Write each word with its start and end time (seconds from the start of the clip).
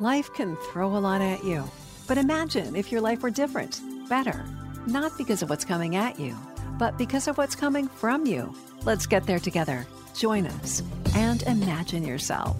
Life 0.00 0.34
can 0.34 0.56
throw 0.56 0.96
a 0.96 0.98
lot 0.98 1.20
at 1.20 1.44
you, 1.44 1.62
but 2.08 2.18
imagine 2.18 2.74
if 2.74 2.90
your 2.90 3.00
life 3.00 3.22
were 3.22 3.30
different, 3.30 3.80
better. 4.08 4.44
Not 4.88 5.16
because 5.16 5.40
of 5.40 5.50
what's 5.50 5.64
coming 5.64 5.94
at 5.94 6.18
you, 6.18 6.36
but 6.80 6.98
because 6.98 7.28
of 7.28 7.38
what's 7.38 7.54
coming 7.54 7.86
from 7.86 8.26
you. 8.26 8.52
Let's 8.82 9.06
get 9.06 9.24
there 9.24 9.38
together. 9.38 9.86
Join 10.12 10.48
us 10.48 10.82
and 11.14 11.44
imagine 11.44 12.02
yourself. 12.02 12.56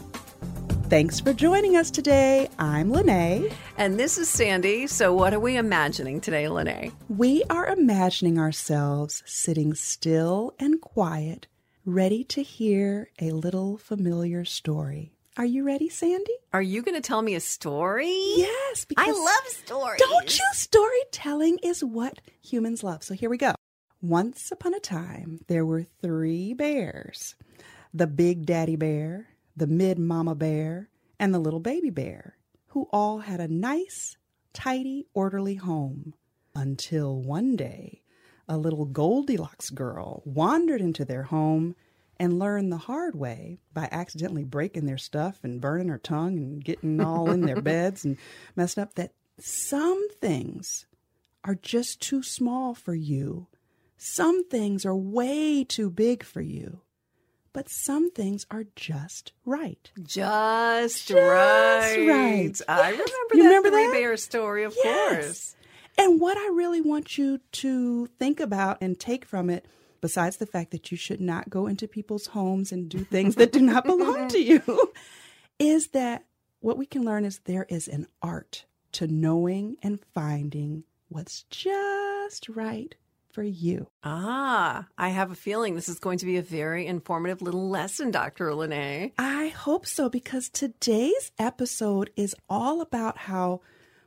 Thanks 0.89 1.19
for 1.19 1.33
joining 1.33 1.77
us 1.77 1.91
today. 1.91 2.49
I'm 2.61 2.93
Lene. 2.93 3.51
And 3.79 3.99
this 3.99 4.17
is 4.17 4.29
Sandy. 4.29 4.87
So, 4.87 5.13
what 5.13 5.35
are 5.35 5.41
we 5.41 5.57
imagining 5.57 6.21
today, 6.21 6.47
Lene? 6.47 6.93
We 7.09 7.43
are 7.51 7.67
imagining 7.67 8.39
ourselves 8.39 9.25
sitting 9.27 9.75
still 9.75 10.55
and 10.61 10.81
quiet, 10.81 11.49
ready 11.85 12.23
to 12.25 12.45
hear 12.45 13.11
a 13.21 13.33
little 13.33 13.77
familiar 13.77 14.45
story. 14.45 15.14
Are 15.37 15.45
you 15.45 15.65
ready, 15.65 15.89
Sandy? 15.89 16.33
Are 16.53 16.63
you 16.63 16.81
going 16.81 16.95
to 16.95 17.01
tell 17.01 17.21
me 17.21 17.35
a 17.35 17.41
story? 17.41 18.15
Yes, 18.37 18.87
I 18.97 19.11
love 19.11 19.49
stories. 19.49 19.99
Don't 19.99 20.39
you? 20.39 20.45
Storytelling 20.53 21.59
is 21.61 21.83
what 21.83 22.21
humans 22.41 22.85
love. 22.85 23.03
So 23.03 23.15
here 23.15 23.29
we 23.29 23.37
go. 23.37 23.57
Once 24.01 24.53
upon 24.53 24.75
a 24.75 24.79
time, 24.79 25.41
there 25.49 25.67
were 25.67 25.83
three 25.83 26.55
bears 26.55 27.35
the 27.93 28.07
big 28.07 28.47
daddy 28.47 28.77
bear, 28.77 29.27
the 29.57 29.67
mid 29.67 29.99
mama 29.99 30.37
bear, 30.37 30.89
and 31.19 31.35
the 31.35 31.41
little 31.41 31.59
baby 31.59 31.91
bear, 31.91 32.37
who 32.69 32.89
all 32.93 33.19
had 33.19 33.41
a 33.41 33.49
nice, 33.49 34.17
tidy, 34.53 35.05
orderly 35.15 35.57
home. 35.57 36.15
Until 36.55 37.21
one 37.21 37.57
day, 37.57 38.03
a 38.49 38.57
little 38.57 38.85
Goldilocks 38.85 39.71
girl 39.71 40.23
wandered 40.25 40.81
into 40.81 41.05
their 41.05 41.25
home 41.25 41.75
and 42.19 42.39
learn 42.39 42.71
the 42.71 42.77
hard 42.77 43.15
way 43.15 43.59
by 43.73 43.89
accidentally 43.91 44.45
breaking 44.45 44.87
their 44.87 44.99
stuff 44.99 45.41
and 45.43 45.61
burning 45.61 45.89
her 45.89 45.99
tongue 45.99 46.37
and 46.37 46.65
getting 46.65 47.01
all 47.01 47.31
in 47.31 47.45
their 47.45 47.57
beds 47.63 48.05
and 48.05 48.17
messing 48.57 48.83
up 48.83 48.95
that 48.95 49.13
some 49.39 50.09
things 50.21 50.87
are 51.45 51.55
just 51.57 52.01
too 52.01 52.23
small 52.23 52.75
for 52.75 52.95
you. 52.95 53.49
Some 53.97 54.45
things 54.49 54.85
are 54.87 54.95
way 54.97 55.65
too 55.65 55.91
big 55.91 56.23
for 56.25 56.41
you. 56.41 56.81
But 57.53 57.69
some 57.69 58.11
things 58.11 58.47
are 58.51 58.65
just 58.75 59.33
right. 59.45 59.91
Just, 60.03 61.07
Just 61.09 61.11
right. 61.11 61.97
right. 62.09 62.61
I 62.69 62.89
remember 62.91 63.05
You 63.35 63.43
that 63.43 63.49
remember 63.49 63.71
three 63.71 63.83
that? 63.87 63.93
bear 63.93 64.17
story, 64.17 64.65
of 64.65 64.75
Yes. 64.83 64.83
course. 64.83 65.57
And 65.97 66.21
what 66.21 66.37
I 66.37 66.49
really 66.53 66.81
want 66.81 67.17
you 67.17 67.39
to 67.53 68.07
think 68.19 68.41
about 68.41 68.79
and 68.81 68.99
take 68.99 69.25
from 69.25 69.49
it, 69.51 69.67
besides 70.05 70.37
the 70.37 70.45
fact 70.45 70.71
that 70.71 70.91
you 70.91 70.99
should 70.99 71.23
not 71.23 71.49
go 71.49 71.67
into 71.67 71.89
people's 71.89 72.27
homes 72.27 72.71
and 72.73 72.91
do 72.91 72.99
things 72.99 73.37
that 73.37 73.53
do 73.53 73.61
not 73.63 73.85
belong 73.87 74.29
to 74.29 74.39
you, 74.39 74.93
is 75.59 75.87
that 75.93 76.27
what 76.61 76.77
we 76.77 76.85
can 76.85 77.07
learn 77.07 77.25
is 77.25 77.39
there 77.47 77.65
is 77.71 77.89
an 77.89 78.07
art 78.21 78.67
to 78.93 79.07
knowing 79.07 79.79
and 79.83 79.99
finding 80.13 80.85
what's 81.09 81.45
just 81.45 82.51
right 82.51 82.95
for 83.33 83.43
you. 83.43 83.89
Ah, 84.03 84.89
I 84.99 85.09
have 85.09 85.31
a 85.31 85.35
feeling 85.35 85.75
this 85.75 85.89
is 85.89 85.99
going 85.99 86.19
to 86.19 86.27
be 86.27 86.37
a 86.37 86.43
very 86.43 86.87
informative 86.87 87.41
little 87.41 87.71
lesson, 87.71 88.11
Dr. 88.11 88.55
Lene. 88.55 89.13
I 89.17 89.49
hope 89.49 89.87
so 89.87 90.11
because 90.11 90.51
today's 90.51 91.33
episode 91.39 92.11
is 92.15 92.37
all 92.51 92.83
about 92.83 93.17
how 93.17 93.63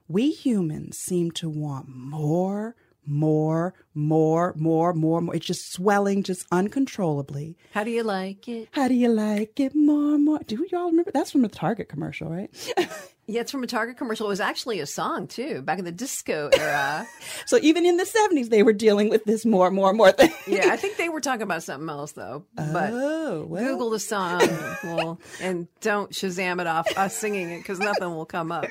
we 0.07 0.29
humans 0.29 0.99
seem 0.99 1.31
to 1.31 1.49
want 1.49 1.89
more, 1.89 2.75
more, 3.07 3.73
more, 3.93 4.53
more, 4.57 4.93
more, 4.93 5.21
more. 5.21 5.35
It's 5.35 5.45
just 5.45 5.71
swelling 5.71 6.23
just 6.23 6.45
uncontrollably. 6.51 7.57
How 7.71 7.83
do 7.83 7.91
you 7.91 8.03
like 8.03 8.47
it? 8.47 8.69
How 8.71 8.87
do 8.87 8.93
you 8.93 9.09
like 9.09 9.59
it 9.59 9.75
more, 9.75 10.17
more? 10.17 10.39
Do 10.45 10.65
y'all 10.71 10.89
remember? 10.89 11.11
That's 11.11 11.31
from 11.31 11.45
a 11.45 11.49
Target 11.49 11.89
commercial, 11.89 12.29
right? 12.29 12.49
Yeah, 13.29 13.41
it's 13.41 13.51
from 13.51 13.61
a 13.61 13.67
Target 13.67 13.97
commercial. 13.97 14.25
It 14.25 14.29
was 14.29 14.39
actually 14.39 14.79
a 14.79 14.85
song, 14.85 15.27
too, 15.27 15.61
back 15.61 15.79
in 15.79 15.83
the 15.83 15.91
disco 15.91 16.49
era. 16.57 17.05
so 17.45 17.57
even 17.61 17.85
in 17.85 17.97
the 17.97 18.05
70s, 18.05 18.47
they 18.47 18.63
were 18.63 18.71
dealing 18.71 19.09
with 19.09 19.25
this 19.25 19.45
more, 19.45 19.69
more, 19.69 19.91
more 19.91 20.13
thing. 20.13 20.31
yeah, 20.47 20.69
I 20.71 20.77
think 20.77 20.95
they 20.95 21.09
were 21.09 21.19
talking 21.19 21.41
about 21.41 21.61
something 21.61 21.89
else, 21.89 22.13
though. 22.13 22.45
But 22.55 22.91
oh, 22.93 23.45
well. 23.45 23.65
Google 23.65 23.89
the 23.89 23.99
song 23.99 24.39
well, 24.81 25.19
and 25.41 25.67
don't 25.81 26.09
Shazam 26.11 26.61
it 26.61 26.67
off 26.67 26.87
us 26.97 27.17
singing 27.17 27.49
it 27.49 27.57
because 27.57 27.79
nothing 27.79 28.15
will 28.15 28.25
come 28.25 28.49
up. 28.49 28.65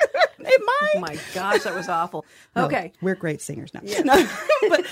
It 0.47 0.63
might. 0.65 0.93
Oh 0.97 1.01
my 1.01 1.19
gosh, 1.35 1.63
that 1.65 1.75
was 1.75 1.89
awful. 1.89 2.25
No, 2.55 2.67
Okay. 2.67 2.93
we're 3.03 3.15
great 3.15 3.41
singers 3.43 3.73
now. 3.75 3.81
No, 4.05 4.15
but 4.69 4.85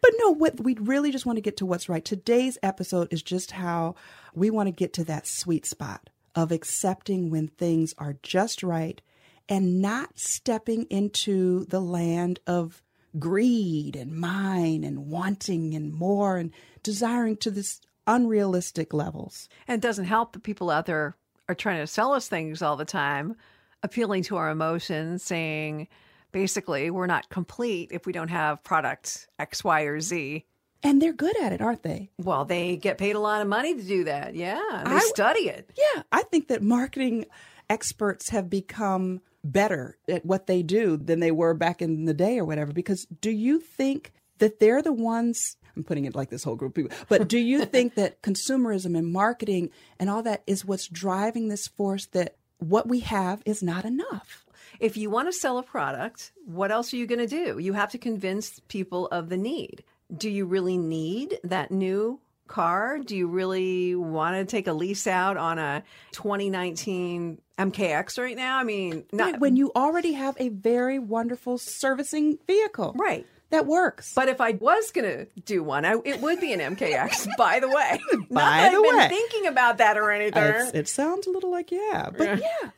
but 0.00 0.10
no, 0.18 0.30
what 0.30 0.60
we 0.60 0.74
really 0.74 1.10
just 1.10 1.26
want 1.26 1.36
to 1.36 1.42
get 1.42 1.56
to 1.58 1.66
what's 1.66 1.88
right. 1.88 2.04
Today's 2.04 2.56
episode 2.62 3.08
is 3.12 3.22
just 3.22 3.50
how 3.52 3.94
we 4.34 4.50
want 4.50 4.68
to 4.68 4.72
get 4.72 4.92
to 4.94 5.04
that 5.04 5.26
sweet 5.26 5.66
spot 5.66 6.08
of 6.34 6.52
accepting 6.52 7.30
when 7.30 7.48
things 7.48 7.94
are 7.98 8.16
just 8.22 8.62
right 8.62 9.02
and 9.48 9.82
not 9.82 10.18
stepping 10.18 10.84
into 10.84 11.64
the 11.66 11.80
land 11.80 12.38
of 12.46 12.82
greed 13.18 13.96
and 13.96 14.12
mine 14.12 14.84
and 14.84 15.08
wanting 15.08 15.74
and 15.74 15.92
more 15.92 16.36
and 16.36 16.52
desiring 16.84 17.36
to 17.36 17.50
this 17.50 17.80
unrealistic 18.06 18.94
levels. 18.94 19.48
And 19.66 19.74
it 19.82 19.86
doesn't 19.86 20.04
help 20.04 20.32
that 20.32 20.44
people 20.44 20.70
out 20.70 20.86
there 20.86 21.16
are 21.48 21.54
trying 21.56 21.80
to 21.80 21.86
sell 21.88 22.12
us 22.12 22.28
things 22.28 22.62
all 22.62 22.76
the 22.76 22.84
time, 22.84 23.34
appealing 23.82 24.22
to 24.24 24.36
our 24.36 24.50
emotions, 24.50 25.22
saying 25.22 25.88
basically 26.32 26.90
we're 26.90 27.06
not 27.06 27.28
complete 27.28 27.90
if 27.92 28.06
we 28.06 28.12
don't 28.12 28.28
have 28.28 28.62
product 28.62 29.28
X, 29.38 29.64
Y, 29.64 29.82
or 29.82 30.00
Z. 30.00 30.44
And 30.82 31.00
they're 31.02 31.12
good 31.12 31.36
at 31.42 31.52
it, 31.52 31.60
aren't 31.60 31.82
they? 31.82 32.10
Well, 32.18 32.46
they 32.46 32.76
get 32.76 32.96
paid 32.96 33.14
a 33.14 33.20
lot 33.20 33.42
of 33.42 33.48
money 33.48 33.74
to 33.74 33.82
do 33.82 34.04
that. 34.04 34.34
Yeah. 34.34 34.82
They 34.86 34.94
I- 34.94 34.98
study 35.00 35.48
it. 35.48 35.70
Yeah, 35.76 36.02
I 36.10 36.22
think 36.22 36.48
that 36.48 36.62
marketing 36.62 37.26
experts 37.68 38.30
have 38.30 38.48
become 38.48 39.20
better 39.44 39.96
at 40.08 40.24
what 40.24 40.46
they 40.46 40.62
do 40.62 40.96
than 40.96 41.20
they 41.20 41.30
were 41.30 41.54
back 41.54 41.80
in 41.82 42.04
the 42.04 42.14
day 42.14 42.38
or 42.38 42.44
whatever. 42.44 42.72
Because 42.72 43.06
do 43.20 43.30
you 43.30 43.60
think 43.60 44.12
that 44.38 44.58
they're 44.58 44.82
the 44.82 44.92
ones? 44.92 45.56
I'm 45.76 45.84
putting 45.84 46.04
it 46.04 46.14
like 46.14 46.30
this 46.30 46.44
whole 46.44 46.56
group 46.56 46.72
of 46.72 46.74
people, 46.84 46.96
but 47.08 47.28
do 47.28 47.38
you 47.38 47.64
think 47.66 47.94
that 47.94 48.22
consumerism 48.22 48.96
and 48.98 49.06
marketing 49.12 49.70
and 49.98 50.10
all 50.10 50.22
that 50.24 50.42
is 50.46 50.64
what's 50.64 50.88
driving 50.88 51.48
this 51.48 51.68
force 51.68 52.06
that 52.06 52.36
what 52.60 52.88
we 52.88 53.00
have 53.00 53.42
is 53.44 53.62
not 53.62 53.84
enough? 53.84 54.46
If 54.78 54.96
you 54.96 55.10
want 55.10 55.28
to 55.28 55.32
sell 55.32 55.58
a 55.58 55.62
product, 55.62 56.32
what 56.46 56.70
else 56.70 56.92
are 56.92 56.96
you 56.96 57.06
going 57.06 57.18
to 57.18 57.26
do? 57.26 57.58
You 57.58 57.74
have 57.74 57.90
to 57.90 57.98
convince 57.98 58.60
people 58.68 59.08
of 59.08 59.28
the 59.28 59.36
need. 59.36 59.84
Do 60.16 60.30
you 60.30 60.46
really 60.46 60.78
need 60.78 61.38
that 61.44 61.70
new 61.70 62.20
car? 62.46 62.98
Do 62.98 63.16
you 63.16 63.28
really 63.28 63.94
want 63.94 64.36
to 64.36 64.44
take 64.44 64.66
a 64.66 64.72
lease 64.72 65.06
out 65.06 65.36
on 65.36 65.58
a 65.58 65.82
2019 66.12 67.40
MKX 67.58 68.18
right 68.18 68.36
now? 68.36 68.58
I 68.58 68.64
mean, 68.64 69.04
not 69.12 69.32
Right, 69.32 69.40
when 69.40 69.56
you 69.56 69.70
already 69.76 70.12
have 70.14 70.36
a 70.38 70.48
very 70.48 70.98
wonderful 70.98 71.58
servicing 71.58 72.38
vehicle, 72.46 72.94
right. 72.98 73.26
That 73.50 73.66
works. 73.66 74.14
But 74.14 74.28
if 74.28 74.40
I 74.40 74.52
was 74.52 74.90
going 74.92 75.06
to 75.06 75.26
do 75.44 75.62
one, 75.62 75.84
I, 75.84 75.96
it 76.04 76.20
would 76.20 76.40
be 76.40 76.52
an 76.52 76.60
MKX, 76.76 77.28
by 77.38 77.60
the 77.60 77.68
way. 77.68 78.00
By 78.30 78.70
the 78.70 78.76
I've 78.76 78.82
been 78.82 78.96
way. 78.96 79.08
thinking 79.08 79.46
about 79.48 79.78
that 79.78 79.98
or 79.98 80.10
anything. 80.10 80.42
It's- 80.42 80.70
it 80.72 80.88
sounds 80.88 81.26
a 81.26 81.30
little 81.30 81.50
like 81.50 81.70
yeah, 81.72 82.10
but 82.16 82.38
yeah. 82.40 82.70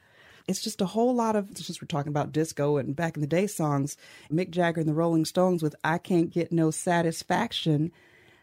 It's 0.48 0.60
just 0.60 0.80
a 0.80 0.86
whole 0.86 1.14
lot 1.14 1.36
of 1.36 1.48
since 1.56 1.80
we're 1.80 1.86
talking 1.86 2.10
about 2.10 2.32
disco 2.32 2.76
and 2.76 2.96
back 2.96 3.16
in 3.16 3.20
the 3.20 3.26
day 3.28 3.46
songs, 3.46 3.96
Mick 4.30 4.50
Jagger 4.50 4.80
and 4.80 4.88
the 4.88 4.94
Rolling 4.94 5.24
Stones 5.24 5.62
with 5.62 5.76
"I 5.84 5.98
Can't 5.98 6.30
Get 6.30 6.50
No 6.52 6.70
Satisfaction," 6.72 7.92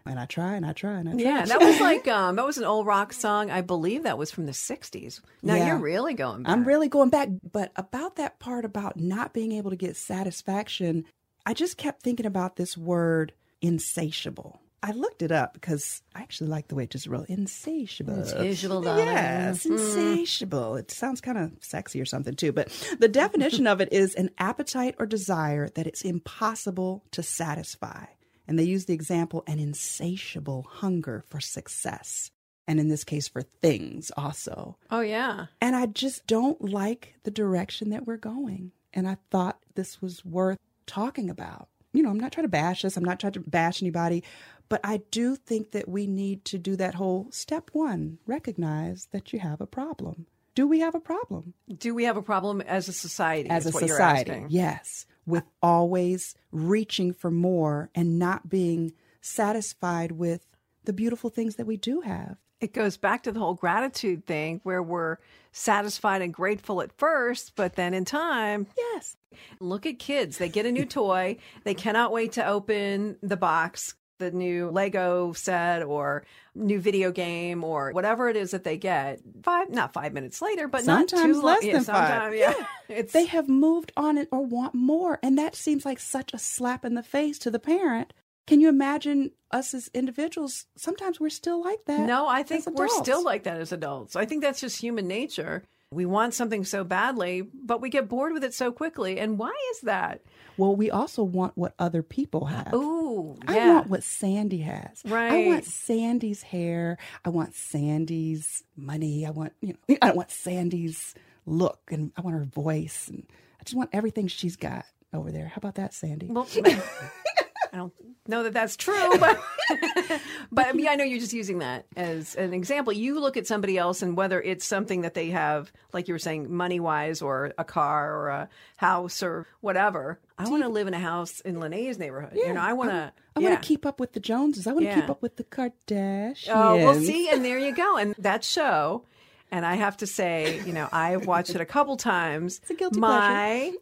and 0.05 0.17
I 0.19 0.25
try 0.25 0.55
and 0.55 0.65
I 0.65 0.71
try 0.71 0.93
and 0.99 1.09
I 1.09 1.11
try. 1.13 1.21
yeah, 1.21 1.45
that 1.45 1.59
was 1.59 1.79
like 1.81 2.07
um, 2.07 2.37
that 2.37 2.45
was 2.45 2.57
an 2.57 2.63
old 2.63 2.85
rock 2.85 3.11
song. 3.11 3.51
I 3.51 3.59
believe 3.61 4.03
that 4.03 4.17
was 4.17 4.31
from 4.31 4.45
the 4.45 4.53
'60s. 4.53 5.19
Now 5.43 5.55
Yeah. 5.55 5.67
you're 5.67 5.77
really 5.77 6.13
going 6.13 6.43
back. 6.43 6.51
I'm 6.53 6.63
really 6.63 6.87
going 6.87 7.09
back, 7.09 7.27
but 7.51 7.71
about 7.75 8.15
that 8.15 8.39
part 8.39 8.63
about 8.65 8.97
not 8.97 9.33
being 9.33 9.51
able 9.51 9.71
to 9.71 9.75
get 9.75 9.97
satisfaction, 9.97 11.03
I 11.45 11.53
just 11.53 11.77
kept 11.77 12.03
thinking 12.03 12.25
about 12.25 12.55
this 12.55 12.77
word 12.77 13.33
insatiable. 13.61 14.61
I 14.81 14.91
looked 14.91 15.21
it 15.21 15.31
up 15.31 15.53
because 15.53 16.01
I 16.15 16.21
actually 16.21 16.49
like 16.49 16.69
the 16.69 16.75
way 16.75 16.83
it 16.85 16.89
just 16.89 17.07
wrote 17.07 17.27
insatiable. 17.27 18.15
Insatiable. 18.15 18.83
Yes, 18.85 19.63
mm-hmm. 19.63 19.73
insatiable. 19.73 20.75
It 20.77 20.89
sounds 20.89 21.19
kind 21.19 21.37
of 21.37 21.51
sexy 21.59 21.99
or 21.99 22.05
something 22.05 22.35
too. 22.35 22.53
But 22.53 22.69
the 22.97 23.09
definition 23.09 23.67
of 23.67 23.81
it 23.81 23.91
is 23.91 24.15
an 24.15 24.29
appetite 24.37 24.95
or 24.97 25.05
desire 25.05 25.67
that 25.69 25.87
it's 25.87 26.03
impossible 26.03 27.03
to 27.11 27.21
satisfy. 27.21 28.05
And 28.47 28.57
they 28.57 28.63
use 28.63 28.85
the 28.85 28.93
example 28.93 29.43
an 29.47 29.59
insatiable 29.59 30.65
hunger 30.69 31.23
for 31.27 31.41
success. 31.41 32.31
And 32.67 32.79
in 32.79 32.87
this 32.87 33.03
case, 33.03 33.27
for 33.27 33.41
things 33.41 34.11
also. 34.15 34.77
Oh 34.91 35.01
yeah. 35.01 35.47
And 35.59 35.75
I 35.75 35.87
just 35.87 36.25
don't 36.25 36.61
like 36.61 37.15
the 37.23 37.31
direction 37.31 37.89
that 37.89 38.05
we're 38.05 38.17
going. 38.17 38.71
And 38.93 39.07
I 39.07 39.17
thought 39.29 39.59
this 39.75 40.01
was 40.01 40.23
worth 40.23 40.57
talking 40.89 41.29
about. 41.29 41.69
You 41.93 42.03
know, 42.03 42.09
I'm 42.09 42.19
not 42.19 42.31
trying 42.31 42.45
to 42.45 42.49
bash 42.49 42.81
this, 42.81 42.97
I'm 42.97 43.03
not 43.03 43.19
trying 43.19 43.33
to 43.33 43.39
bash 43.39 43.81
anybody, 43.81 44.23
but 44.67 44.81
I 44.83 45.01
do 45.09 45.35
think 45.35 45.71
that 45.71 45.87
we 45.87 46.05
need 46.05 46.45
to 46.45 46.57
do 46.57 46.75
that 46.75 46.95
whole 46.95 47.27
step 47.31 47.69
one 47.73 48.19
recognize 48.27 49.07
that 49.11 49.33
you 49.33 49.39
have 49.39 49.61
a 49.61 49.65
problem. 49.65 50.27
Do 50.55 50.67
we 50.67 50.79
have 50.81 50.95
a 50.95 50.99
problem 50.99 51.53
Do 51.77 51.95
we 51.95 52.03
have 52.03 52.17
a 52.17 52.21
problem 52.21 52.61
as 52.61 52.89
a 52.89 52.93
society? 52.93 53.49
as 53.49 53.65
a 53.65 53.71
society? 53.71 54.45
Yes, 54.49 55.05
with 55.25 55.45
always 55.61 56.35
reaching 56.51 57.13
for 57.13 57.31
more 57.31 57.89
and 57.95 58.19
not 58.19 58.49
being 58.49 58.93
satisfied 59.21 60.11
with 60.11 60.45
the 60.85 60.93
beautiful 60.93 61.29
things 61.29 61.55
that 61.55 61.67
we 61.67 61.77
do 61.77 62.01
have. 62.01 62.37
It 62.61 62.73
goes 62.73 62.97
back 62.97 63.23
to 63.23 63.31
the 63.31 63.39
whole 63.39 63.53
gratitude 63.53 64.25
thing 64.25 64.59
where 64.63 64.83
we're 64.83 65.17
satisfied 65.51 66.21
and 66.21 66.33
grateful 66.33 66.81
at 66.81 66.91
first, 66.97 67.53
but 67.55 67.75
then 67.75 67.93
in 67.93 68.03
time, 68.05 68.67
Yes. 68.77 69.15
look 69.59 69.85
at 69.85 69.97
kids. 69.97 70.37
They 70.37 70.49
get 70.49 70.65
a 70.65 70.71
new 70.71 70.85
toy. 70.85 71.37
They 71.63 71.73
cannot 71.73 72.11
wait 72.11 72.33
to 72.33 72.45
open 72.45 73.17
the 73.23 73.37
box, 73.37 73.95
the 74.19 74.31
new 74.31 74.69
Lego 74.69 75.31
set 75.31 75.83
or 75.83 76.25
new 76.53 76.79
video 76.81 77.11
game 77.13 77.63
or 77.63 77.91
whatever 77.93 78.27
it 78.27 78.35
is 78.35 78.51
that 78.51 78.65
they 78.65 78.77
get. 78.77 79.21
Five, 79.43 79.69
not 79.69 79.93
five 79.93 80.11
minutes 80.11 80.41
later, 80.41 80.67
but 80.67 80.83
not 80.85 81.09
Sometimes 81.09 81.37
too 81.37 81.41
less 81.45 81.63
long. 81.63 81.71
than 81.73 81.83
five. 81.85 82.35
Yeah. 82.35 82.53
It's, 82.89 83.13
They 83.13 83.25
have 83.27 83.47
moved 83.47 83.91
on 83.95 84.17
it 84.17 84.27
or 84.31 84.43
want 84.43 84.73
more. 84.75 85.19
And 85.23 85.37
that 85.37 85.55
seems 85.55 85.85
like 85.85 85.99
such 85.99 86.33
a 86.33 86.39
slap 86.39 86.83
in 86.83 86.95
the 86.95 87.03
face 87.03 87.37
to 87.39 87.51
the 87.51 87.59
parent. 87.59 88.13
Can 88.49 88.61
you 88.61 88.69
imagine 88.69 89.29
us 89.51 89.75
as 89.75 89.91
individuals? 89.93 90.65
Sometimes 90.75 91.19
we're 91.19 91.29
still 91.29 91.63
like 91.63 91.85
that. 91.85 91.99
No, 91.99 92.27
I 92.27 92.41
think 92.41 92.65
we're 92.67 92.87
still 92.87 93.23
like 93.23 93.43
that 93.43 93.61
as 93.61 93.71
adults. 93.71 94.15
I 94.15 94.25
think 94.25 94.41
that's 94.41 94.59
just 94.59 94.81
human 94.81 95.07
nature. 95.07 95.61
We 95.91 96.07
want 96.07 96.33
something 96.33 96.65
so 96.65 96.83
badly, 96.83 97.43
but 97.43 97.79
we 97.79 97.91
get 97.91 98.09
bored 98.09 98.33
with 98.33 98.43
it 98.43 98.55
so 98.55 98.71
quickly. 98.71 99.19
And 99.19 99.37
why 99.37 99.53
is 99.73 99.81
that? 99.81 100.21
Well, 100.57 100.75
we 100.75 100.89
also 100.89 101.21
want 101.21 101.59
what 101.59 101.75
other 101.77 102.01
people 102.01 102.45
have. 102.45 102.73
Ooh, 102.73 103.37
I 103.47 103.55
yeah. 103.55 103.73
want 103.75 103.89
what 103.91 104.03
Sandy 104.03 104.61
has. 104.61 105.03
Right. 105.05 105.31
I 105.31 105.47
want 105.47 105.65
Sandy's 105.65 106.41
hair. 106.41 106.97
I 107.23 107.29
want 107.29 107.53
Sandy's 107.53 108.63
money. 108.75 109.27
I 109.27 109.29
want, 109.29 109.53
you 109.61 109.73
know, 109.87 109.95
I 110.01 110.07
don't 110.07 110.17
want 110.17 110.31
Sandy's 110.31 111.13
look 111.45 111.81
and 111.91 112.11
I 112.17 112.21
want 112.21 112.35
her 112.35 112.45
voice 112.45 113.09
and 113.09 113.27
I 113.61 113.63
just 113.63 113.75
want 113.75 113.91
everything 113.93 114.25
she's 114.27 114.55
got 114.55 114.85
over 115.13 115.31
there. 115.31 115.49
How 115.49 115.57
about 115.57 115.75
that, 115.75 115.93
Sandy? 115.93 116.27
Well, 116.27 116.47
I 117.71 117.77
don't 117.77 117.93
know 118.27 118.43
that 118.43 118.53
that's 118.53 118.75
true, 118.75 119.17
but 119.19 119.39
but 120.51 120.67
I 120.67 120.73
mean, 120.73 120.87
I 120.87 120.95
know 120.95 121.03
you're 121.03 121.19
just 121.19 121.33
using 121.33 121.59
that 121.59 121.85
as 121.95 122.35
an 122.35 122.53
example. 122.53 122.93
You 122.93 123.19
look 123.19 123.37
at 123.37 123.47
somebody 123.47 123.77
else, 123.77 124.01
and 124.01 124.15
whether 124.17 124.41
it's 124.41 124.65
something 124.65 125.01
that 125.01 125.13
they 125.13 125.29
have, 125.29 125.71
like 125.93 126.07
you 126.07 126.13
were 126.13 126.19
saying, 126.19 126.51
money 126.53 126.79
wise, 126.79 127.21
or 127.21 127.53
a 127.57 127.63
car, 127.63 128.15
or 128.15 128.29
a 128.29 128.49
house, 128.77 129.21
or 129.23 129.47
whatever. 129.61 130.19
I 130.37 130.47
want 130.49 130.63
to 130.63 130.69
live 130.69 130.87
in 130.87 130.93
a 130.93 130.99
house 130.99 131.41
in 131.41 131.59
Lene's 131.59 131.99
neighborhood. 131.99 132.33
you 132.35 132.53
know, 132.53 132.61
I 132.61 132.73
want 132.73 132.89
to. 132.91 133.13
I 133.35 133.39
want 133.41 133.61
to 133.61 133.67
keep 133.67 133.85
up 133.85 133.99
with 133.99 134.13
the 134.13 134.19
Joneses. 134.19 134.67
I 134.67 134.71
want 134.73 134.83
to 134.85 134.89
Yeah. 134.89 134.99
keep 135.01 135.09
up 135.09 135.21
with 135.21 135.37
the 135.37 135.43
Kardashians. 135.45 136.49
Oh, 136.53 136.75
well, 136.77 136.95
see, 136.95 137.29
and 137.29 137.43
there 137.45 137.57
you 137.59 137.73
go. 137.73 137.95
And 137.97 138.13
that 138.17 138.43
show, 138.43 139.05
and 139.51 139.65
I 139.65 139.75
have 139.75 139.97
to 139.97 140.07
say, 140.07 140.61
you 140.65 140.73
know, 140.73 140.87
I've 140.91 141.25
watched 141.25 141.51
it 141.55 141.61
a 141.61 141.65
couple 141.65 141.97
times. 141.97 142.61
a 142.69 142.73
guilty 142.73 142.99
My 142.99 143.73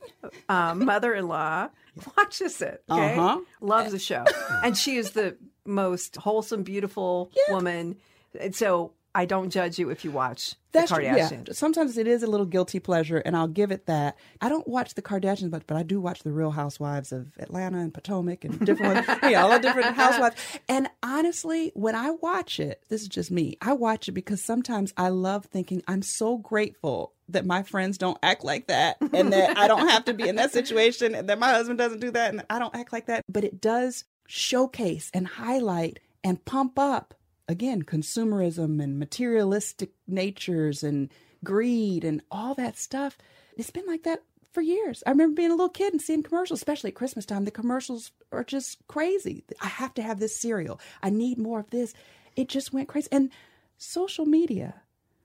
um, 0.50 0.86
mother-in-law 0.86 1.70
watches 2.18 2.62
it. 2.62 2.84
Okay, 2.90 3.18
Uh-huh. 3.18 3.40
loves 3.62 3.92
the 3.92 4.00
show, 4.00 4.24
and 4.64 4.78
she 4.78 4.98
is 4.98 5.12
the 5.12 5.38
most 5.66 6.16
wholesome, 6.18 6.64
beautiful 6.64 7.32
woman. 7.50 7.98
And 8.40 8.56
so 8.56 8.92
I 9.18 9.26
don't 9.26 9.50
judge 9.50 9.80
you 9.80 9.90
if 9.90 10.06
you 10.06 10.12
watch 10.12 10.54
That's 10.74 10.92
the 10.92 10.98
true, 10.98 11.06
Kardashians. 11.06 11.48
yeah. 11.48 11.54
Sometimes 11.54 11.98
it 11.98 12.06
is 12.06 12.22
a 12.22 12.28
little 12.28 12.46
guilty 12.46 12.80
pleasure, 12.80 13.18
and 13.18 13.36
I'll 13.36 13.48
give 13.48 13.72
it 13.72 13.88
that. 13.88 14.16
I 14.40 14.48
don't 14.48 14.68
watch 14.68 14.94
the 14.94 15.02
Kardashians 15.02 15.50
much, 15.50 15.64
but 15.66 15.76
I 15.76 15.82
do 15.82 16.00
watch 16.00 16.22
the 16.22 16.32
Real 16.32 16.52
Housewives 16.52 17.12
of 17.12 17.32
Atlanta 17.40 17.80
and 17.80 17.92
Potomac 17.92 18.46
and 18.46 18.64
different 18.64 19.08
ones. 19.08 19.20
yeah, 19.24 19.42
all 19.42 19.50
the 19.50 19.58
different 19.58 19.96
housewives. 19.96 20.36
And 20.70 20.88
honestly, 21.02 21.72
when 21.74 21.96
I 21.96 22.12
watch 22.12 22.60
it, 22.60 22.84
this 22.90 23.02
is 23.02 23.08
just 23.08 23.32
me. 23.32 23.58
I 23.60 23.74
watch 23.74 24.08
it 24.08 24.12
because 24.12 24.44
sometimes 24.44 24.94
I 24.98 25.10
love 25.10 25.46
thinking 25.46 25.82
I'm 25.88 26.04
so 26.04 26.38
grateful 26.38 27.14
that 27.30 27.44
my 27.44 27.64
friends 27.64 27.98
don't 27.98 28.20
act 28.22 28.44
like 28.44 28.68
that, 28.68 28.98
and 29.02 29.34
that 29.34 29.58
I 29.58 29.68
don't 29.68 29.90
have 29.90 30.06
to 30.06 30.14
be 30.14 30.30
in 30.30 30.36
that 30.36 30.54
situation, 30.54 31.16
and 31.16 31.28
that 31.28 31.40
my 31.40 31.50
husband 31.50 31.80
doesn't 31.80 32.02
do 32.02 32.12
that, 32.12 32.30
and 32.30 32.46
I 32.52 32.60
don't 32.60 32.76
act 32.76 32.94
like 32.94 33.08
that. 33.08 33.24
But 33.28 33.44
it 33.44 33.60
does 33.60 34.04
showcase 34.28 35.10
and 35.12 35.26
highlight 35.26 35.98
and 36.24 36.46
pump 36.46 36.78
up 36.78 37.16
again 37.48 37.84
consumerism 37.84 38.82
and 38.82 39.00
materialistic 39.00 39.92
natures 40.08 40.84
and 40.84 41.10
greed 41.44 42.04
and 42.04 42.22
all 42.32 42.54
that 42.54 42.78
stuff 42.78 43.18
it's 43.58 43.72
been 43.72 43.86
like 43.88 44.04
that 44.04 44.22
for 44.58 44.62
years. 44.62 45.04
I 45.06 45.12
remember 45.12 45.36
being 45.36 45.52
a 45.52 45.56
little 45.56 45.70
kid 45.70 45.94
and 45.94 46.02
seeing 46.02 46.24
commercials 46.24 46.60
especially 46.60 46.90
at 46.90 46.96
christmas 46.96 47.28
time. 47.28 47.46
The 47.46 47.52
commercials 47.52 48.12
are 48.32 48.44
just 48.44 48.80
crazy. 48.88 49.44
I 49.62 49.68
have 49.68 49.94
to 49.96 50.02
have 50.02 50.20
this 50.20 50.36
cereal. 50.36 50.80
I 51.04 51.12
need 51.12 51.38
more 51.38 51.60
of 51.60 51.70
this. 51.70 51.94
It 52.36 52.50
just 52.50 52.74
went 52.74 52.88
crazy. 52.88 53.08
And 53.12 53.30
social 53.78 54.26
media 54.26 54.82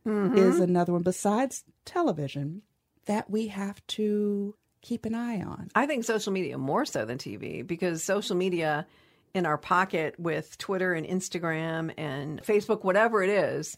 mm-hmm. 0.07 0.37
is 0.37 0.61
another 0.61 0.93
one 0.93 1.03
besides 1.03 1.65
television 1.85 2.61
that 3.07 3.31
we 3.31 3.49
have 3.49 3.81
to 3.87 4.55
keep 4.83 5.07
an 5.07 5.15
eye 5.15 5.41
on. 5.41 5.71
I 5.75 5.87
think 5.87 6.05
social 6.05 6.33
media 6.33 6.59
more 6.59 6.85
so 6.85 7.05
than 7.05 7.17
TV 7.17 7.67
because 7.67 8.03
social 8.03 8.37
media 8.37 8.87
in 9.35 9.47
our 9.47 9.59
pocket 9.59 10.19
with 10.19 10.59
Twitter 10.59 10.95
and 10.95 11.07
Instagram 11.07 11.93
and 11.97 12.43
Facebook, 12.43 12.85
whatever 12.85 13.23
it 13.23 13.31
is, 13.31 13.77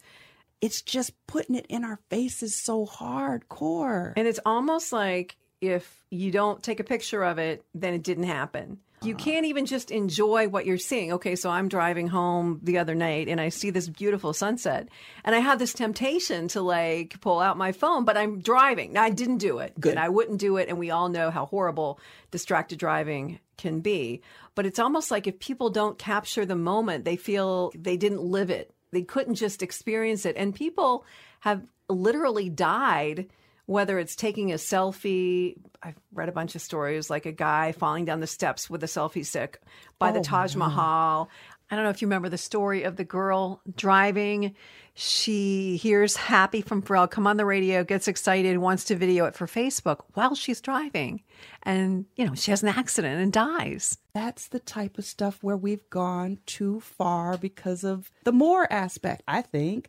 it's 0.60 0.82
just 0.82 1.12
putting 1.26 1.54
it 1.54 1.66
in 1.68 1.84
our 1.84 1.98
faces 2.08 2.54
so 2.54 2.86
hardcore 2.86 4.12
And 4.16 4.26
it's 4.26 4.40
almost 4.46 4.92
like 4.92 5.36
if 5.60 6.04
you 6.10 6.30
don't 6.30 6.62
take 6.62 6.80
a 6.80 6.84
picture 6.84 7.22
of 7.22 7.38
it, 7.38 7.64
then 7.74 7.94
it 7.94 8.02
didn't 8.02 8.24
happen. 8.24 8.78
You 9.02 9.14
can't 9.14 9.44
even 9.44 9.66
just 9.66 9.90
enjoy 9.90 10.48
what 10.48 10.64
you're 10.64 10.78
seeing. 10.78 11.12
Okay, 11.12 11.36
so 11.36 11.50
I'm 11.50 11.68
driving 11.68 12.08
home 12.08 12.60
the 12.62 12.78
other 12.78 12.94
night 12.94 13.28
and 13.28 13.40
I 13.40 13.50
see 13.50 13.70
this 13.70 13.88
beautiful 13.88 14.32
sunset. 14.32 14.88
And 15.24 15.34
I 15.34 15.40
have 15.40 15.58
this 15.58 15.74
temptation 15.74 16.48
to 16.48 16.62
like 16.62 17.20
pull 17.20 17.40
out 17.40 17.58
my 17.58 17.72
phone, 17.72 18.04
but 18.04 18.16
I'm 18.16 18.40
driving. 18.40 18.94
Now, 18.94 19.02
I 19.02 19.10
didn't 19.10 19.38
do 19.38 19.58
it. 19.58 19.78
Good. 19.78 19.90
And 19.90 20.00
I 20.00 20.08
wouldn't 20.08 20.40
do 20.40 20.56
it. 20.56 20.68
And 20.68 20.78
we 20.78 20.90
all 20.90 21.08
know 21.08 21.30
how 21.30 21.46
horrible 21.46 22.00
distracted 22.30 22.78
driving 22.78 23.40
can 23.58 23.80
be. 23.80 24.22
But 24.54 24.66
it's 24.66 24.78
almost 24.78 25.10
like 25.10 25.26
if 25.26 25.38
people 25.38 25.70
don't 25.70 25.98
capture 25.98 26.46
the 26.46 26.56
moment, 26.56 27.04
they 27.04 27.16
feel 27.16 27.72
they 27.76 27.96
didn't 27.96 28.22
live 28.22 28.50
it. 28.50 28.72
They 28.90 29.02
couldn't 29.02 29.34
just 29.34 29.62
experience 29.62 30.24
it. 30.24 30.36
And 30.36 30.54
people 30.54 31.04
have 31.40 31.62
literally 31.88 32.48
died 32.48 33.28
whether 33.66 33.98
it's 33.98 34.16
taking 34.16 34.52
a 34.52 34.56
selfie. 34.56 35.56
I've 35.82 35.98
read 36.12 36.28
a 36.28 36.32
bunch 36.32 36.54
of 36.54 36.62
stories 36.62 37.10
like 37.10 37.26
a 37.26 37.32
guy 37.32 37.72
falling 37.72 38.04
down 38.04 38.20
the 38.20 38.26
steps 38.26 38.68
with 38.68 38.82
a 38.82 38.86
selfie 38.86 39.24
stick 39.24 39.60
by 39.98 40.12
the 40.12 40.20
Oh, 40.20 40.22
Taj 40.22 40.54
Mahal. 40.56 41.30
I 41.70 41.76
don't 41.76 41.84
know 41.84 41.90
if 41.90 42.02
you 42.02 42.08
remember 42.08 42.28
the 42.28 42.38
story 42.38 42.82
of 42.82 42.96
the 42.96 43.04
girl 43.04 43.62
driving. 43.74 44.54
She 44.94 45.76
hears 45.78 46.14
Happy 46.14 46.60
from 46.60 46.82
Pharrell 46.82 47.10
come 47.10 47.26
on 47.26 47.36
the 47.36 47.46
radio, 47.46 47.82
gets 47.82 48.06
excited, 48.06 48.58
wants 48.58 48.84
to 48.84 48.96
video 48.96 49.24
it 49.24 49.34
for 49.34 49.46
Facebook 49.46 50.00
while 50.12 50.34
she's 50.34 50.60
driving. 50.60 51.22
And, 51.62 52.04
you 52.16 52.26
know, 52.26 52.34
she 52.34 52.50
has 52.52 52.62
an 52.62 52.68
accident 52.68 53.20
and 53.20 53.32
dies. 53.32 53.98
that's 54.12 54.48
the 54.48 54.60
type 54.60 54.98
of 54.98 55.04
stuff 55.04 55.42
where 55.42 55.56
we've 55.56 55.88
gone 55.90 56.38
too 56.46 56.80
far 56.80 57.36
because 57.38 57.82
of 57.82 58.10
the 58.24 58.32
more 58.32 58.72
aspect, 58.72 59.22
I 59.26 59.42
think, 59.42 59.88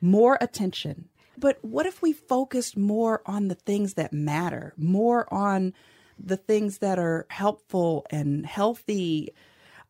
more 0.00 0.38
attention. 0.40 1.08
But 1.38 1.58
what 1.62 1.86
if 1.86 2.02
we 2.02 2.12
focused 2.12 2.76
more 2.76 3.22
on 3.26 3.48
the 3.48 3.54
things 3.54 3.94
that 3.94 4.12
matter, 4.12 4.72
more 4.76 5.32
on 5.32 5.74
the 6.18 6.36
things 6.36 6.78
that 6.78 6.98
are 6.98 7.26
helpful 7.28 8.06
and 8.10 8.46
healthy, 8.46 9.30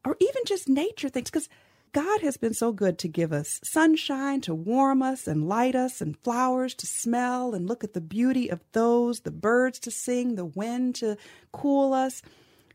or 0.04 0.16
even 0.20 0.42
just 0.44 0.68
nature 0.68 1.08
things? 1.08 1.30
Because 1.30 1.48
God 1.92 2.20
has 2.20 2.36
been 2.36 2.52
so 2.52 2.72
good 2.72 2.98
to 2.98 3.08
give 3.08 3.32
us 3.32 3.60
sunshine 3.64 4.42
to 4.42 4.54
warm 4.54 5.02
us 5.02 5.26
and 5.26 5.48
light 5.48 5.74
us, 5.74 6.00
and 6.00 6.18
flowers 6.18 6.74
to 6.74 6.86
smell 6.86 7.54
and 7.54 7.66
look 7.66 7.84
at 7.84 7.94
the 7.94 8.00
beauty 8.00 8.50
of 8.50 8.60
those, 8.72 9.20
the 9.20 9.30
birds 9.30 9.78
to 9.80 9.90
sing, 9.90 10.34
the 10.34 10.44
wind 10.44 10.96
to 10.96 11.16
cool 11.52 11.94
us. 11.94 12.22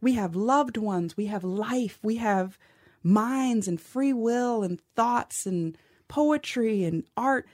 We 0.02 0.14
have 0.14 0.36
loved 0.36 0.78
ones, 0.78 1.16
we 1.16 1.28
have 1.28 1.44
life, 1.44 2.00
we 2.02 2.16
have 2.16 2.58
minds 3.04 3.68
and 3.68 3.80
free 3.80 4.14
will 4.14 4.64
and 4.64 4.82
thoughts 4.96 5.46
and 5.46 5.78
poetry 6.08 6.84
and 6.84 7.04
art. 7.16 7.48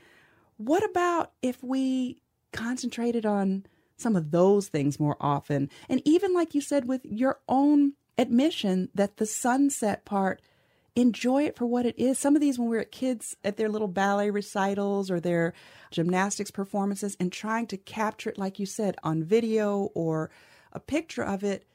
What 0.58 0.84
about 0.84 1.32
if 1.42 1.64
we 1.64 2.22
concentrated 2.52 3.26
on 3.26 3.66
some 3.96 4.16
of 4.16 4.32
those 4.32 4.68
things 4.68 5.00
more 5.00 5.18
often? 5.20 5.70
And 5.90 6.02
even 6.06 6.34
like 6.34 6.54
you 6.54 6.62
said, 6.62 6.88
with 6.88 7.02
your 7.06 7.40
own 7.48 7.94
admission 8.18 8.90
that 8.96 9.18
the 9.18 9.26
sunset 9.26 10.06
part, 10.06 10.42
enjoy 10.96 11.44
it 11.44 11.56
for 11.56 11.68
what 11.68 11.86
it 11.86 11.98
is. 12.00 12.18
Some 12.18 12.36
of 12.36 12.42
these, 12.42 12.58
when 12.58 12.70
we 12.70 12.78
were 12.78 12.84
kids 12.84 13.38
at 13.44 13.58
their 13.58 13.70
little 13.70 13.88
ballet 13.88 14.32
recitals 14.32 15.12
or 15.12 15.20
their 15.20 15.54
gymnastics 15.92 16.50
performances, 16.50 17.16
and 17.20 17.32
trying 17.32 17.68
to 17.68 17.78
capture 17.78 18.32
it, 18.32 18.38
like 18.40 18.58
you 18.58 18.66
said, 18.66 18.96
on 19.04 19.24
video 19.24 19.92
or 19.94 20.32
a 20.74 20.80
picture 20.80 21.24
of 21.24 21.44
it, 21.44 21.68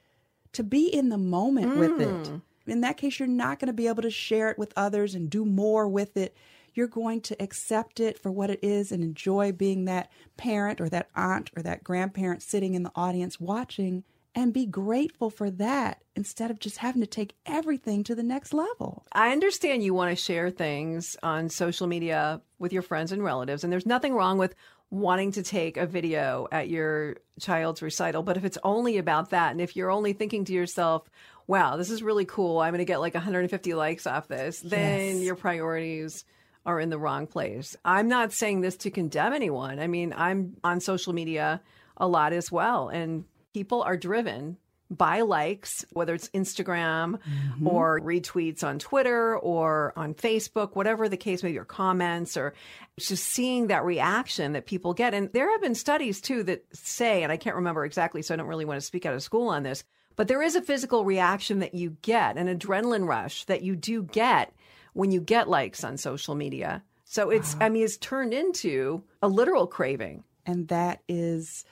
to 0.51 0.63
be 0.63 0.87
in 0.87 1.07
the 1.07 1.17
moment 1.17 1.77
with 1.77 2.01
it. 2.01 2.07
Mm. 2.09 2.41
In 2.67 2.81
that 2.81 2.97
case, 2.97 3.17
you're 3.17 3.27
not 3.27 3.59
going 3.59 3.67
to 3.67 3.73
be 3.73 3.87
able 3.87 4.03
to 4.03 4.09
share 4.09 4.49
it 4.49 4.57
with 4.57 4.73
others 4.75 5.15
and 5.15 5.29
do 5.29 5.45
more 5.45 5.87
with 5.87 6.17
it. 6.17 6.35
You're 6.73 6.87
going 6.87 7.21
to 7.21 7.41
accept 7.41 7.99
it 7.99 8.17
for 8.17 8.31
what 8.31 8.49
it 8.49 8.59
is 8.63 8.91
and 8.91 9.03
enjoy 9.03 9.51
being 9.51 9.85
that 9.85 10.11
parent 10.37 10.81
or 10.81 10.89
that 10.89 11.09
aunt 11.15 11.51
or 11.55 11.63
that 11.63 11.83
grandparent 11.83 12.41
sitting 12.41 12.73
in 12.73 12.83
the 12.83 12.91
audience 12.95 13.39
watching 13.39 14.03
and 14.35 14.51
be 14.51 14.65
grateful 14.65 15.29
for 15.29 15.51
that 15.51 16.01
instead 16.15 16.49
of 16.49 16.59
just 16.59 16.77
having 16.77 17.01
to 17.01 17.07
take 17.07 17.35
everything 17.45 18.03
to 18.03 18.15
the 18.15 18.23
next 18.23 18.53
level. 18.53 19.05
I 19.11 19.31
understand 19.31 19.83
you 19.83 19.93
want 19.93 20.09
to 20.09 20.21
share 20.21 20.49
things 20.49 21.15
on 21.21 21.49
social 21.49 21.85
media 21.85 22.41
with 22.57 22.73
your 22.73 22.81
friends 22.81 23.11
and 23.11 23.23
relatives, 23.23 23.63
and 23.63 23.71
there's 23.71 23.85
nothing 23.85 24.13
wrong 24.13 24.39
with 24.39 24.55
wanting 24.89 25.31
to 25.33 25.43
take 25.43 25.77
a 25.77 25.85
video 25.85 26.47
at 26.51 26.69
your 26.69 27.17
child's 27.39 27.81
recital. 27.81 28.23
But 28.23 28.37
if 28.37 28.45
it's 28.45 28.57
only 28.63 28.97
about 28.97 29.31
that, 29.31 29.51
and 29.51 29.61
if 29.61 29.75
you're 29.75 29.91
only 29.91 30.13
thinking 30.13 30.45
to 30.45 30.53
yourself, 30.53 31.09
wow, 31.47 31.77
this 31.77 31.89
is 31.89 32.01
really 32.03 32.25
cool, 32.25 32.59
I'm 32.59 32.71
going 32.71 32.79
to 32.79 32.85
get 32.85 32.99
like 33.01 33.13
150 33.13 33.73
likes 33.73 34.07
off 34.07 34.27
this, 34.27 34.61
then 34.61 35.17
Yes. 35.17 35.23
your 35.23 35.35
priorities 35.35 36.25
are 36.65 36.79
in 36.79 36.89
the 36.89 36.97
wrong 36.97 37.27
place. 37.27 37.75
I'm 37.83 38.07
not 38.07 38.31
saying 38.31 38.61
this 38.61 38.77
to 38.77 38.91
condemn 38.91 39.33
anyone. 39.33 39.79
I 39.79 39.87
mean, 39.87 40.13
I'm 40.15 40.55
on 40.63 40.79
social 40.79 41.13
media 41.13 41.61
a 41.97 42.07
lot 42.07 42.33
as 42.33 42.51
well, 42.51 42.89
and 42.89 43.25
people 43.53 43.81
are 43.83 43.97
driven 43.97 44.57
by 44.89 45.21
likes, 45.21 45.85
whether 45.91 46.13
it's 46.13 46.29
Instagram 46.29 47.17
mm-hmm. 47.17 47.67
or 47.67 47.99
retweets 47.99 48.63
on 48.63 48.79
Twitter 48.79 49.37
or 49.37 49.93
on 49.95 50.13
Facebook, 50.13 50.75
whatever 50.75 51.09
the 51.09 51.17
case 51.17 51.41
may 51.41 51.51
be, 51.51 51.57
or 51.57 51.65
comments, 51.65 52.37
or 52.37 52.53
just 52.99 53.23
seeing 53.23 53.67
that 53.67 53.83
reaction 53.83 54.53
that 54.53 54.65
people 54.65 54.93
get. 54.93 55.13
And 55.13 55.31
there 55.33 55.49
have 55.51 55.61
been 55.61 55.75
studies 55.75 56.21
too 56.21 56.43
that 56.43 56.63
say, 56.73 57.23
and 57.23 57.31
I 57.31 57.37
can't 57.37 57.55
remember 57.55 57.85
exactly, 57.85 58.21
so 58.21 58.33
I 58.33 58.37
don't 58.37 58.47
really 58.47 58.65
want 58.65 58.77
to 58.77 58.85
speak 58.85 59.05
out 59.05 59.15
of 59.15 59.23
school 59.23 59.49
on 59.49 59.63
this, 59.63 59.83
but 60.15 60.27
there 60.27 60.43
is 60.43 60.55
a 60.55 60.61
physical 60.61 61.05
reaction 61.05 61.59
that 61.59 61.73
you 61.73 61.97
get, 62.01 62.37
an 62.37 62.47
adrenaline 62.47 63.07
rush 63.07 63.45
that 63.45 63.63
you 63.63 63.75
do 63.75 64.03
get 64.03 64.53
when 64.93 65.11
you 65.11 65.21
get 65.21 65.49
likes 65.49 65.83
on 65.83 65.97
social 65.97 66.35
media. 66.35 66.83
So 67.05 67.29
it's, 67.29 67.55
uh-huh. 67.55 67.65
I 67.65 67.69
mean, 67.69 67.83
it's 67.83 67.97
turned 67.97 68.33
into 68.33 69.03
a 69.21 69.27
literal 69.27 69.67
craving. 69.67 70.23
And 70.45 70.67
that 70.69 71.01
is 71.07 71.65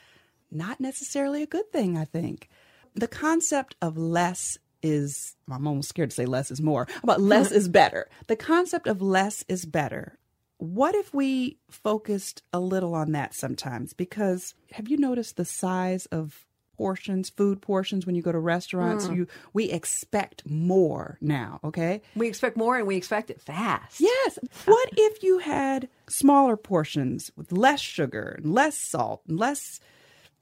not 0.51 0.79
necessarily 0.79 1.43
a 1.43 1.47
good 1.47 1.71
thing, 1.71 1.97
I 1.97 2.05
think. 2.05 2.49
The 2.93 3.07
concept 3.07 3.75
of 3.81 3.97
less 3.97 4.57
is, 4.83 5.35
I'm 5.49 5.67
almost 5.67 5.89
scared 5.89 6.09
to 6.09 6.15
say 6.15 6.25
less 6.25 6.51
is 6.51 6.61
more, 6.61 6.87
but 7.03 7.21
less 7.21 7.51
is 7.51 7.69
better. 7.69 8.09
The 8.27 8.35
concept 8.35 8.87
of 8.87 9.01
less 9.01 9.45
is 9.47 9.65
better. 9.65 10.17
What 10.57 10.93
if 10.95 11.13
we 11.13 11.57
focused 11.69 12.43
a 12.53 12.59
little 12.59 12.93
on 12.93 13.13
that 13.13 13.33
sometimes? 13.33 13.93
Because 13.93 14.53
have 14.73 14.87
you 14.87 14.97
noticed 14.97 15.37
the 15.37 15.45
size 15.45 16.05
of 16.07 16.45
portions, 16.81 17.29
food 17.29 17.61
portions 17.61 18.07
when 18.07 18.15
you 18.15 18.23
go 18.23 18.31
to 18.31 18.39
restaurants. 18.39 19.05
Mm. 19.05 19.15
You 19.15 19.27
we 19.53 19.65
expect 19.69 20.49
more 20.49 21.19
now, 21.21 21.59
okay? 21.63 22.01
We 22.15 22.27
expect 22.27 22.57
more 22.57 22.75
and 22.75 22.87
we 22.87 22.95
expect 22.95 23.29
it 23.29 23.39
fast. 23.39 24.01
Yes. 24.01 24.39
what 24.65 24.89
if 24.97 25.21
you 25.21 25.37
had 25.37 25.89
smaller 26.09 26.57
portions 26.57 27.29
with 27.37 27.51
less 27.51 27.79
sugar 27.79 28.39
and 28.39 28.51
less 28.51 28.75
salt 28.79 29.21
and 29.27 29.39
less 29.39 29.79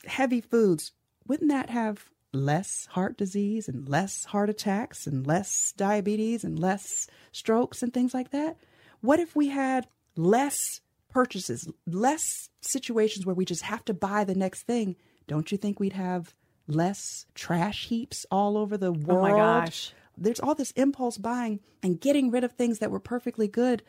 heavy 0.06 0.40
foods? 0.40 0.94
Wouldn't 1.28 1.52
that 1.52 1.70
have 1.70 2.06
less 2.32 2.86
heart 2.92 3.18
disease 3.18 3.68
and 3.68 3.90
less 3.90 4.24
heart 4.24 4.50
attacks 4.50 5.06
and 5.06 5.28
less 5.28 5.74
diabetes 5.76 6.46
and 6.46 6.58
less 6.58 7.06
strokes 7.34 7.84
and 7.84 7.94
things 7.94 8.14
like 8.14 8.32
that? 8.32 8.56
What 9.02 9.20
if 9.20 9.36
we 9.36 9.50
had 9.50 9.88
less 10.16 10.80
purchases, 11.10 11.70
less 11.86 12.50
situations 12.62 13.26
where 13.26 13.36
we 13.36 13.44
just 13.44 13.64
have 13.64 13.84
to 13.86 13.94
buy 13.94 14.24
the 14.24 14.36
next 14.36 14.64
thing 14.64 14.96
don't 15.30 15.52
you 15.52 15.58
think 15.58 15.80
we'd 15.80 15.94
have 15.94 16.34
less 16.68 17.28
trash 17.36 17.86
heaps 17.88 18.26
all 18.32 18.58
over 18.58 18.78
the 18.78 18.92
world? 18.92 19.20
Oh 19.20 19.22
my 19.22 19.32
gosh. 19.32 19.94
There's 20.18 20.40
all 20.40 20.56
this 20.56 20.72
impulse 20.72 21.18
buying 21.18 21.62
and 21.82 22.02
getting 22.02 22.32
rid 22.32 22.44
of 22.44 22.52
things 22.52 22.80
that 22.80 22.92
were 22.92 23.00
perfectly 23.00 23.48
good. 23.48 23.84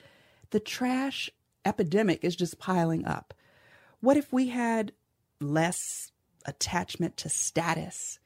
The 0.50 0.60
trash 0.60 1.30
epidemic 1.64 2.22
is 2.22 2.36
just 2.36 2.58
piling 2.58 3.06
up. 3.06 3.34
What 4.00 4.18
if 4.18 4.32
we 4.32 4.48
had 4.48 4.92
less 5.40 6.12
attachment 6.44 7.16
to 7.18 7.30
status? 7.30 8.18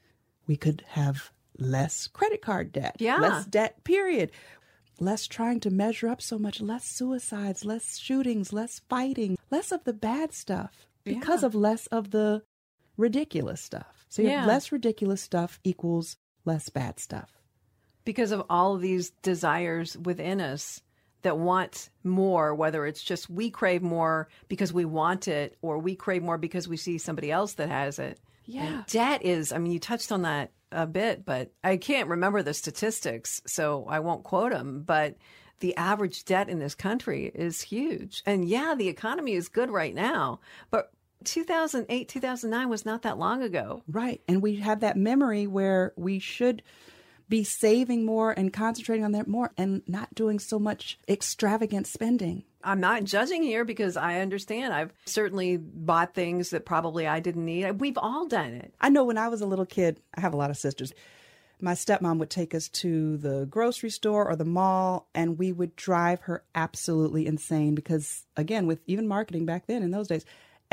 We 0.47 0.57
could 0.57 0.85
have 0.89 1.31
less 1.57 2.09
credit 2.09 2.43
card 2.43 2.73
debt, 2.73 2.97
yeah. 2.99 3.17
less 3.19 3.47
debt, 3.47 3.85
period. 3.85 4.33
Less 5.01 5.27
trying 5.27 5.61
to 5.61 5.71
measure 5.71 6.09
up 6.09 6.21
so 6.21 6.39
much, 6.39 6.61
less 6.61 6.85
suicides, 6.85 7.65
less 7.65 7.97
shootings, 7.99 8.53
less 8.53 8.81
fighting, 8.89 9.39
less 9.51 9.73
of 9.73 9.85
the 9.85 9.93
bad 9.93 10.33
stuff 10.33 10.87
because 11.05 11.43
yeah. 11.43 11.47
of 11.47 11.55
less 11.55 11.87
of 11.89 12.11
the 12.11 12.43
ridiculous 12.97 13.61
stuff. 13.61 14.07
So 14.09 14.23
yeah. 14.23 14.47
less 14.47 14.73
ridiculous 14.73 15.21
stuff 15.21 15.59
equals 15.65 16.17
less 16.45 16.69
bad 16.69 17.01
stuff. 17.01 17.31
Because 18.05 18.33
of 18.33 18.45
all 18.51 18.75
of 18.75 18.81
these 18.81 19.11
desires 19.23 19.97
within 19.97 20.41
us 20.41 20.83
that 21.23 21.39
want 21.39 21.89
more, 22.03 22.55
whether 22.55 22.87
it's 22.87 23.03
just 23.03 23.31
we 23.31 23.51
crave 23.51 23.83
more 23.83 24.29
because 24.49 24.73
we 24.73 24.85
want 24.85 25.27
it 25.27 25.57
or 25.63 25.79
we 25.79 25.97
crave 25.97 26.23
more 26.23 26.39
because 26.39 26.69
we 26.69 26.77
see 26.77 26.99
somebody 26.99 27.31
else 27.31 27.55
that 27.55 27.71
has 27.71 27.99
it. 27.99 28.21
Yeah. 28.45 28.63
And 28.65 28.87
debt 28.87 29.25
is, 29.25 29.53
I 29.53 29.59
mean, 29.59 29.73
you 29.73 29.81
touched 29.81 30.13
on 30.13 30.23
that 30.23 30.53
a 30.71 30.87
bit, 30.87 31.25
but 31.25 31.51
I 31.63 31.79
can't 31.79 32.09
remember 32.09 32.43
the 32.43 32.53
statistics, 32.53 33.41
so 33.47 33.87
I 33.89 34.01
won't 34.01 34.25
quote 34.25 34.53
them. 34.53 34.83
But 34.85 35.17
the 35.61 35.77
average 35.77 36.25
debt 36.25 36.51
in 36.51 36.59
this 36.59 36.75
country 36.75 37.31
is 37.35 37.63
huge. 37.63 38.23
And 38.27 38.47
yeah, 38.47 38.75
the 38.77 38.89
economy 38.89 39.33
is 39.33 39.49
good 39.49 39.71
right 39.71 39.95
now, 39.95 40.41
but 40.71 40.91
2008, 41.25 42.09
2009 42.09 42.69
was 42.69 42.87
not 42.87 43.03
that 43.03 43.19
long 43.19 43.43
ago. 43.43 43.83
Right. 43.89 44.21
And 44.29 44.43
we 44.43 44.57
have 44.57 44.81
that 44.81 44.97
memory 44.97 45.47
where 45.47 45.93
we 45.97 46.19
should 46.19 46.63
be 47.29 47.45
saving 47.45 48.05
more 48.05 48.33
and 48.33 48.53
concentrating 48.53 49.05
on 49.05 49.13
that 49.13 49.27
more 49.27 49.51
and 49.57 49.83
not 49.87 50.15
doing 50.15 50.39
so 50.39 50.59
much 50.59 50.99
extravagant 51.09 51.87
spending. 51.87 52.45
I'm 52.63 52.81
not 52.81 53.05
judging 53.05 53.43
here 53.43 53.65
because 53.65 53.97
I 53.97 54.21
understand. 54.21 54.73
I've 54.73 54.93
certainly 55.05 55.57
bought 55.57 56.15
things 56.15 56.51
that 56.51 56.65
probably 56.65 57.07
I 57.07 57.21
didn't 57.21 57.45
need. 57.45 57.81
We've 57.81 57.99
all 57.99 58.27
done 58.27 58.55
it. 58.55 58.75
I 58.81 58.89
know 58.89 59.05
when 59.05 59.19
I 59.19 59.29
was 59.29 59.41
a 59.41 59.47
little 59.47 59.67
kid, 59.67 60.01
I 60.17 60.21
have 60.21 60.33
a 60.35 60.37
lot 60.37 60.51
of 60.51 60.57
sisters. 60.57 60.93
My 61.61 61.75
stepmom 61.75 62.19
would 62.19 62.31
take 62.31 62.55
us 62.55 62.69
to 62.69 63.17
the 63.19 63.47
grocery 63.47 63.91
store 63.91 64.29
or 64.29 64.37
the 64.37 64.45
mall, 64.45 65.09
and 65.15 65.39
we 65.39 65.53
would 65.53 65.77
drive 65.77 66.23
her 66.23 66.43
absolutely 66.55 67.27
insane 67.27 67.75
because, 67.75 68.27
again, 68.37 68.67
with 68.67 68.81
even 68.87 69.07
marketing 69.07 69.47
back 69.47 69.67
then 69.67 69.83
in 69.83 69.91
those 69.91 70.09
days, 70.09 70.25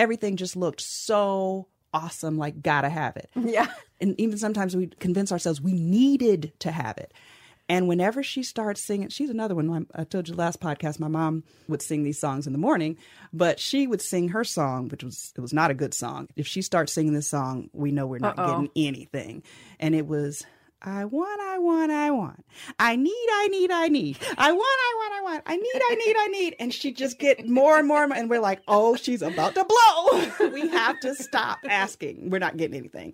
everything 0.02 0.36
just 0.36 0.56
looked 0.56 0.82
so 0.82 1.68
awesome, 1.94 2.38
like 2.38 2.62
gotta 2.62 2.90
have 2.90 3.16
it. 3.18 3.30
Yeah. 3.36 3.68
And 4.00 4.20
even 4.20 4.38
sometimes 4.40 4.76
we 4.76 4.88
convince 4.88 5.32
ourselves 5.32 5.62
we 5.62 5.74
needed 5.74 6.54
to 6.60 6.72
have 6.72 6.98
it. 6.98 7.14
And 7.70 7.88
whenever 7.88 8.24
she 8.24 8.42
starts 8.42 8.84
singing, 8.84 9.10
she's 9.10 9.30
another 9.30 9.54
one. 9.54 9.86
I 9.94 10.04
told 10.06 10.28
you 10.28 10.34
last 10.36 10.60
podcast, 10.60 11.00
my 11.00 11.08
mom 11.08 11.44
would 11.68 11.82
sing 11.84 12.04
these 12.04 12.20
songs 12.20 12.48
in 12.48 12.52
the 12.54 12.60
morning, 12.60 12.98
but 13.32 13.60
she 13.60 13.86
would 13.86 14.02
sing 14.02 14.30
her 14.30 14.44
song, 14.44 14.90
which 14.90 15.04
was 15.04 15.32
it 15.38 15.42
was 15.42 15.54
not 15.54 15.70
a 15.72 15.76
good 15.76 15.94
song. 15.94 16.28
If 16.36 16.48
she 16.48 16.64
starts 16.64 16.94
singing 16.94 17.14
this 17.14 17.30
song, 17.30 17.70
we 17.74 17.92
know 17.92 18.08
we're 18.08 18.18
not 18.18 18.40
Uh-oh. 18.40 18.48
getting 18.48 18.70
anything. 18.76 19.44
And 19.80 19.94
it 19.94 20.08
was 20.08 20.44
I 20.84 21.06
want, 21.06 21.40
I 21.42 21.60
want, 21.60 21.92
I 21.92 22.10
want. 22.10 22.44
I 22.80 22.96
need, 22.96 23.28
I 23.32 23.48
need, 23.50 23.70
I 23.70 23.88
need. 23.88 24.18
I 24.36 24.52
want, 24.52 24.62
I 24.62 24.94
want, 24.98 25.14
I 25.14 25.22
want. 25.22 25.44
I 25.46 25.56
need, 25.56 25.82
I 25.90 25.96
need, 25.96 26.16
I 26.18 26.28
need. 26.28 26.56
And 26.60 26.74
she 26.74 26.92
just 26.92 27.20
get 27.20 27.48
more 27.48 27.78
and 27.78 27.88
more, 27.88 28.04
and 28.04 28.30
we're 28.30 28.40
like, 28.40 28.62
oh, 28.68 28.96
she's 28.96 29.22
about 29.22 29.54
to 29.56 29.66
blow. 29.66 30.50
we 30.50 30.68
have 30.70 31.00
to 31.02 31.14
stop 31.14 31.60
asking. 31.70 32.32
We're 32.32 32.40
not 32.40 32.58
getting 32.58 32.78
anything. 32.78 33.14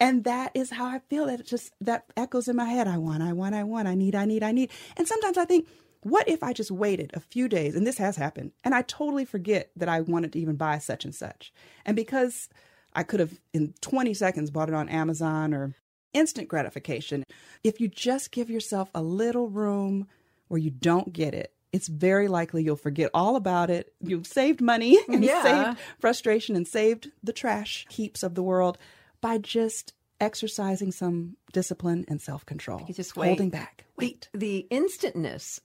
And 0.00 0.22
that 0.24 0.52
is 0.54 0.70
how 0.70 0.86
I 0.86 1.00
feel. 1.00 1.26
That 1.26 1.44
just 1.44 1.72
that 1.80 2.04
echoes 2.16 2.46
in 2.46 2.54
my 2.54 2.66
head. 2.66 2.86
I 2.86 2.98
want, 2.98 3.24
I 3.24 3.32
want, 3.32 3.56
I 3.56 3.64
want. 3.64 3.88
I 3.88 3.96
need, 3.96 4.14
I 4.14 4.24
need, 4.24 4.44
I 4.44 4.52
need. 4.52 4.70
And 4.96 5.08
sometimes 5.08 5.36
I 5.36 5.44
think, 5.44 5.66
what 6.02 6.28
if 6.28 6.44
I 6.44 6.52
just 6.52 6.70
waited 6.70 7.10
a 7.14 7.20
few 7.20 7.48
days, 7.48 7.74
and 7.74 7.84
this 7.84 7.98
has 7.98 8.16
happened, 8.16 8.52
and 8.62 8.72
I 8.72 8.82
totally 8.82 9.24
forget 9.24 9.70
that 9.76 9.88
I 9.88 10.00
wanted 10.00 10.32
to 10.34 10.38
even 10.38 10.54
buy 10.54 10.78
such 10.78 11.04
and 11.04 11.14
such, 11.14 11.52
and 11.84 11.96
because 11.96 12.48
I 12.94 13.02
could 13.02 13.20
have 13.20 13.40
in 13.52 13.74
20 13.80 14.14
seconds 14.14 14.50
bought 14.50 14.68
it 14.68 14.74
on 14.74 14.88
Amazon 14.88 15.52
or 15.52 15.74
instant 16.12 16.48
gratification. 16.48 17.24
If 17.64 17.80
you 17.80 17.88
just 17.88 18.30
give 18.30 18.50
yourself 18.50 18.90
a 18.94 19.02
little 19.02 19.48
room 19.48 20.06
where 20.48 20.58
you 20.58 20.70
don't 20.70 21.12
get 21.12 21.34
it, 21.34 21.52
it's 21.72 21.88
very 21.88 22.28
likely 22.28 22.64
you'll 22.64 22.76
forget 22.76 23.10
all 23.14 23.36
about 23.36 23.70
it. 23.70 23.92
You've 24.00 24.26
saved 24.26 24.60
money 24.60 24.98
and 25.08 25.24
yeah. 25.24 25.42
saved 25.42 25.78
frustration 25.98 26.56
and 26.56 26.66
saved 26.66 27.10
the 27.22 27.32
trash 27.32 27.86
heaps 27.90 28.22
of 28.22 28.34
the 28.34 28.42
world 28.42 28.78
by 29.20 29.38
just 29.38 29.94
exercising 30.20 30.92
some 30.92 31.36
discipline 31.52 32.04
and 32.08 32.20
self 32.20 32.44
control. 32.44 32.86
Just 32.92 33.16
wait. 33.16 33.28
Holding 33.28 33.50
back. 33.50 33.84
Wait. 33.96 34.28
The, 34.32 34.38
the 34.38 34.66
instantness 34.70 35.60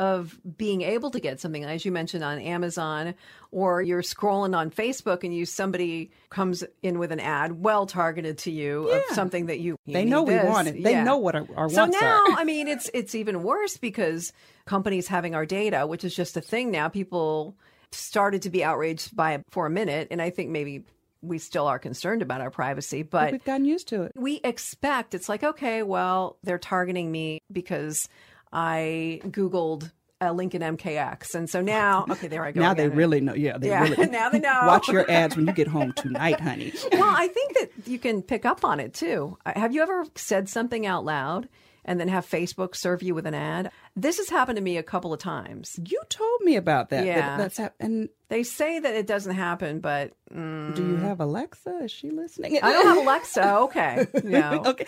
of 0.00 0.40
being 0.56 0.80
able 0.80 1.10
to 1.10 1.20
get 1.20 1.38
something, 1.40 1.62
as 1.62 1.84
you 1.84 1.92
mentioned 1.92 2.24
on 2.24 2.38
Amazon, 2.38 3.14
or 3.50 3.82
you're 3.82 4.00
scrolling 4.00 4.56
on 4.56 4.70
Facebook 4.70 5.24
and 5.24 5.34
you 5.34 5.44
somebody 5.44 6.10
comes 6.30 6.64
in 6.82 6.98
with 6.98 7.12
an 7.12 7.20
ad 7.20 7.62
well 7.62 7.84
targeted 7.84 8.38
to 8.38 8.50
you 8.50 8.88
yeah. 8.88 8.96
of 8.96 9.02
something 9.14 9.46
that 9.46 9.60
you, 9.60 9.76
you 9.84 9.92
they 9.92 10.06
know 10.06 10.24
this. 10.24 10.42
we 10.42 10.48
want 10.48 10.68
it. 10.68 10.82
They 10.82 10.92
yeah. 10.92 11.04
know 11.04 11.18
what 11.18 11.34
our, 11.34 11.46
our 11.54 11.68
so 11.68 11.82
wants 11.82 12.00
now, 12.00 12.16
are. 12.16 12.38
I 12.38 12.44
mean, 12.44 12.66
it's 12.66 12.90
it's 12.94 13.14
even 13.14 13.42
worse 13.42 13.76
because 13.76 14.32
companies 14.64 15.06
having 15.06 15.34
our 15.34 15.44
data, 15.44 15.86
which 15.86 16.02
is 16.02 16.16
just 16.16 16.34
a 16.34 16.40
thing 16.40 16.70
now. 16.70 16.88
People 16.88 17.54
started 17.92 18.40
to 18.42 18.50
be 18.50 18.64
outraged 18.64 19.14
by 19.14 19.34
it 19.34 19.42
for 19.50 19.66
a 19.66 19.70
minute, 19.70 20.08
and 20.10 20.22
I 20.22 20.30
think 20.30 20.48
maybe 20.48 20.84
we 21.20 21.38
still 21.38 21.66
are 21.66 21.78
concerned 21.78 22.22
about 22.22 22.40
our 22.40 22.50
privacy, 22.50 23.02
but, 23.02 23.26
but, 23.26 23.32
we've 23.32 23.44
gotten 23.44 23.66
used 23.66 23.88
to 23.88 24.04
it. 24.04 24.12
We 24.16 24.40
expect 24.42 25.14
it's 25.14 25.28
like, 25.28 25.44
okay, 25.44 25.82
well, 25.82 26.38
they're 26.42 26.56
targeting 26.56 27.12
me 27.12 27.42
because 27.52 28.08
I 28.52 29.20
Googled 29.24 29.90
a 30.20 30.32
Lincoln 30.32 30.60
MKX. 30.60 31.34
And 31.34 31.48
so 31.48 31.60
now, 31.60 32.04
okay, 32.10 32.28
there 32.28 32.44
I 32.44 32.52
go. 32.52 32.60
now 32.60 32.72
again. 32.72 32.90
they 32.90 32.94
really 32.94 33.20
know. 33.20 33.34
Yeah, 33.34 33.58
they 33.58 33.68
yeah, 33.68 33.82
really 33.82 34.06
now 34.10 34.28
they 34.28 34.38
know. 34.40 34.62
Watch 34.66 34.88
your 34.88 35.10
ads 35.10 35.36
when 35.36 35.46
you 35.46 35.52
get 35.52 35.68
home 35.68 35.92
tonight, 35.94 36.40
honey. 36.40 36.72
well, 36.92 37.14
I 37.16 37.28
think 37.28 37.54
that 37.58 37.70
you 37.86 37.98
can 37.98 38.22
pick 38.22 38.44
up 38.44 38.64
on 38.64 38.80
it 38.80 38.92
too. 38.92 39.38
Uh, 39.46 39.52
have 39.58 39.74
you 39.74 39.82
ever 39.82 40.04
said 40.16 40.48
something 40.48 40.84
out 40.86 41.04
loud 41.04 41.48
and 41.86 41.98
then 41.98 42.08
have 42.08 42.28
Facebook 42.28 42.76
serve 42.76 43.02
you 43.02 43.14
with 43.14 43.26
an 43.26 43.34
ad? 43.34 43.70
This 43.96 44.18
has 44.18 44.28
happened 44.28 44.56
to 44.56 44.62
me 44.62 44.76
a 44.76 44.82
couple 44.82 45.14
of 45.14 45.20
times. 45.20 45.78
You 45.82 46.00
told 46.10 46.42
me 46.42 46.56
about 46.56 46.90
that. 46.90 47.06
Yeah, 47.06 47.20
that, 47.20 47.38
that's 47.38 47.56
hap- 47.56 47.74
and 47.80 48.10
they 48.28 48.42
say 48.42 48.78
that 48.78 48.94
it 48.94 49.06
doesn't 49.06 49.34
happen, 49.34 49.80
but 49.80 50.12
mm, 50.30 50.74
do 50.74 50.86
you 50.86 50.96
have 50.96 51.20
Alexa? 51.20 51.84
Is 51.84 51.90
she 51.90 52.10
listening? 52.10 52.58
I 52.62 52.72
don't 52.72 52.86
have 52.86 52.98
Alexa. 52.98 53.56
Okay, 53.60 54.06
no. 54.22 54.62
okay. 54.66 54.86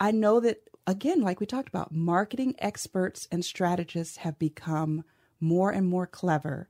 I 0.00 0.10
know 0.10 0.40
that 0.40 0.62
again, 0.86 1.20
like 1.20 1.40
we 1.40 1.46
talked 1.46 1.68
about, 1.68 1.92
marketing 1.92 2.54
experts 2.58 3.28
and 3.30 3.44
strategists 3.44 4.18
have 4.18 4.38
become 4.38 5.04
more 5.40 5.70
and 5.70 5.86
more 5.86 6.06
clever, 6.06 6.68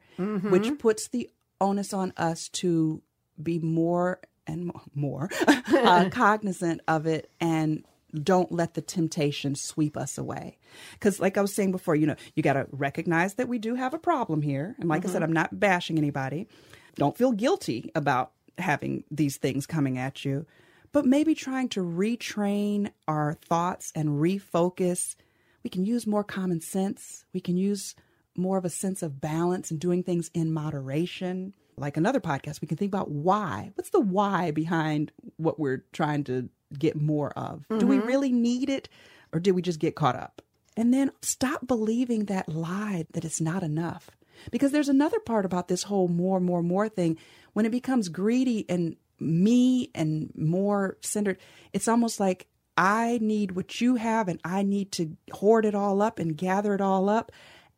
which 0.51 0.79
puts 0.79 1.09
the 1.09 1.31
onus 1.61 1.93
on 1.93 2.13
us 2.17 2.49
to 2.49 3.03
be 3.43 3.59
more 3.59 4.21
and 4.47 4.67
mo- 4.67 4.83
more 4.95 5.31
uh, 5.47 6.09
cognizant 6.13 6.81
of 6.87 7.07
it 7.07 7.31
and 7.41 7.85
don't 8.23 8.53
let 8.53 8.75
the 8.75 8.83
temptation 8.83 9.55
sweep 9.57 9.97
us 9.97 10.19
away. 10.19 10.59
Because, 10.93 11.19
like 11.19 11.37
I 11.37 11.41
was 11.41 11.55
saying 11.55 11.73
before, 11.73 11.97
you 11.97 12.07
know, 12.07 12.17
you 12.35 12.43
got 12.43 12.53
to 12.53 12.67
recognize 12.71 13.35
that 13.35 13.49
we 13.49 13.59
do 13.59 13.75
have 13.75 13.93
a 13.93 13.99
problem 13.99 14.41
here. 14.43 14.77
And, 14.79 14.89
like 14.89 15.05
I 15.05 15.09
said, 15.09 15.23
I'm 15.25 15.33
not 15.33 15.59
bashing 15.59 15.99
anybody. 15.99 16.47
Don't 16.95 17.17
feel 17.17 17.33
guilty 17.33 17.91
about 17.97 18.31
having 18.59 19.03
these 19.11 19.37
things 19.37 19.67
coming 19.67 19.99
at 19.99 20.25
you, 20.25 20.47
but 20.95 21.05
maybe 21.05 21.35
trying 21.35 21.69
to 21.71 21.81
retrain 21.81 22.89
our 23.09 23.35
thoughts 23.35 23.93
and 23.97 24.11
refocus. 24.11 25.17
We 25.65 25.69
can 25.69 25.85
use 25.85 26.07
more 26.07 26.23
common 26.23 26.61
sense. 26.61 27.25
We 27.35 27.41
can 27.41 27.57
use 27.57 27.97
more 28.37 28.59
of 28.59 28.65
a 28.65 28.71
sense 28.71 29.03
of 29.03 29.21
balance 29.21 29.73
and 29.73 29.81
doing 29.81 30.05
things 30.05 30.31
in 30.35 30.53
moderation. 30.53 31.53
Like 31.77 31.97
another 31.97 32.21
podcast, 32.21 32.61
we 32.61 32.69
can 32.69 32.77
think 32.77 32.91
about 32.91 33.11
why. 33.11 33.73
What's 33.75 33.91
the 33.91 33.99
why 33.99 34.53
behind 34.53 35.11
what 35.37 35.59
we're 35.59 35.85
trying 35.93 36.23
to 36.25 36.49
get 36.79 36.95
more 36.95 37.37
of? 37.37 37.67
Do 37.77 37.89
we 37.89 37.97
mm-hmm. 37.97 38.07
really 38.07 38.33
need 38.33 38.71
it 38.71 38.89
or 39.33 39.41
did 39.41 39.53
we 39.53 39.63
just 39.63 39.81
get 39.81 39.97
caught 39.97 40.15
up? 40.15 40.43
And 40.77 40.95
then 40.95 41.11
stop 41.23 41.67
believing 41.67 42.27
that 42.27 42.49
lie 42.49 43.07
that 43.15 43.25
it's 43.25 43.41
not 43.41 43.65
enough. 43.65 44.11
Because 44.53 44.71
there's 44.71 44.89
another 44.89 45.19
part 45.19 45.45
about 45.45 45.67
this 45.67 45.83
whole 45.83 46.07
more, 46.07 46.39
more, 46.39 46.63
more 46.63 46.89
thing. 46.89 47.19
When 47.53 47.67
it 47.67 47.73
becomes 47.73 48.09
greedy 48.09 48.65
and 48.69 48.97
me 49.21 49.91
and 49.95 50.33
more 50.37 50.97
centered, 51.01 51.39
it's 51.73 51.89
almost 51.89 52.21
like 52.21 52.47
I 52.77 53.19
need 53.23 53.53
what 53.53 53.81
you 53.81 53.97
have 53.97 54.29
and 54.29 54.41
I 54.45 54.63
need 54.63 54.93
to 54.93 55.17
hoard 55.33 55.65
it 55.65 55.75
all 55.75 56.03
up 56.03 56.19
and 56.19 56.37
gather 56.37 56.75
it 56.75 56.81
all 56.81 57.09
up. 57.09 57.33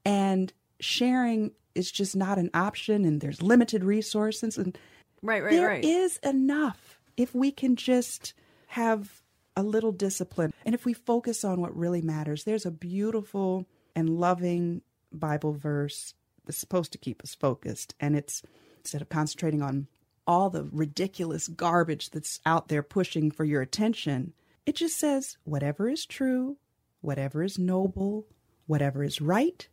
And 0.05 0.53
sharing 0.81 1.53
is 1.75 1.91
just 1.91 2.17
not 2.17 2.39
an 2.39 2.51
option 2.55 3.05
and 3.05 3.21
there's 3.21 3.43
limited 3.43 3.85
resources. 3.85 4.57
And 4.57 4.77
Right, 5.23 5.43
right, 5.43 5.51
there 5.51 5.69
right. 5.69 5.85
is 5.85 6.19
enough 6.19 7.01
if 7.17 7.35
we 7.35 7.51
can 7.51 7.77
just 7.77 8.35
have 8.69 9.23
a 9.57 9.63
little 9.63 9.93
discipline 9.93 10.53
and 10.65 10.75
if 10.75 10.85
we 10.85 10.93
focus 10.93 11.45
on 11.45 11.61
what 11.61 11.77
really 11.77 12.03
matters. 12.03 12.45
There's 12.45 12.67
a 12.67 12.71
beautiful 12.71 13.67
and 13.95 14.21
loving 14.21 14.83
Bible 15.13 15.53
verse 15.53 16.15
that's 16.45 16.59
supposed 16.59 16.93
to 16.93 16.99
keep 16.99 17.23
us 17.23 17.35
focused. 17.35 17.95
And 17.99 18.15
it's 18.17 18.43
instead 18.79 19.03
of 19.03 19.09
concentrating 19.09 19.63
on 19.63 19.89
all 20.27 20.51
the 20.51 20.69
ridiculous 20.73 21.49
garbage 21.49 22.11
that's 22.11 22.41
out 22.45 22.69
there 22.69 22.83
pushing 22.83 23.31
for 23.31 23.45
your 23.45 23.63
attention, 23.63 24.33
it 24.65 24.77
just 24.77 24.99
says, 24.99 25.37
whatever 25.45 25.89
is 25.89 26.05
true, 26.05 26.57
whatever 27.01 27.43
is 27.43 27.59
noble, 27.59 28.27
whatever 28.67 29.05
is 29.05 29.21
right, 29.21 29.69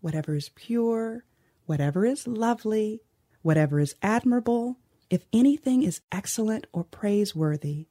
whatever 0.00 0.36
is 0.36 0.50
pure, 0.50 1.24
whatever 1.66 2.06
is 2.06 2.26
lovely, 2.26 3.02
whatever 3.42 3.80
is 3.80 3.94
admirable, 4.02 4.78
if 5.10 5.24
anything 5.32 5.82
is 5.82 6.00
excellent 6.12 6.66
or 6.72 6.84
praiseworthy, 6.84 7.86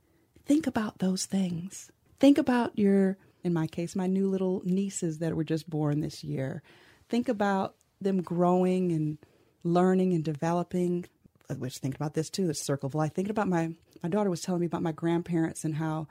think 0.46 0.68
about 0.68 1.00
those 1.00 1.26
things. 1.26 1.92
Think 2.20 2.38
about 2.38 2.78
your, 2.78 3.18
in 3.44 3.54
my 3.54 3.68
case, 3.68 3.96
my 3.96 4.08
new 4.08 4.30
little 4.30 4.62
nieces 4.66 5.20
that 5.20 5.36
were 5.36 5.44
just 5.44 5.70
born 5.70 6.00
this 6.00 6.24
year. 6.24 6.64
Think 7.10 7.28
about 7.28 7.76
them 8.00 8.22
growing 8.22 8.92
and 8.92 9.18
learning 9.64 10.14
and 10.14 10.24
developing. 10.24 11.06
I 11.50 11.54
was 11.54 11.77
thinking 11.77 11.98
about 11.98 12.13
this 12.13 12.30
too, 12.30 12.48
the 12.48 12.54
circle 12.54 12.88
of 12.88 12.96
life. 12.96 13.13
Thinking 13.13 13.32
about 13.32 13.48
my, 13.48 13.74
my 14.04 14.10
daughter 14.10 14.30
was 14.30 14.42
telling 14.42 14.62
me 14.62 14.68
about 14.68 14.84
my 14.84 14.92
grandparents 14.92 15.63
and 15.63 15.75
how 15.75 16.08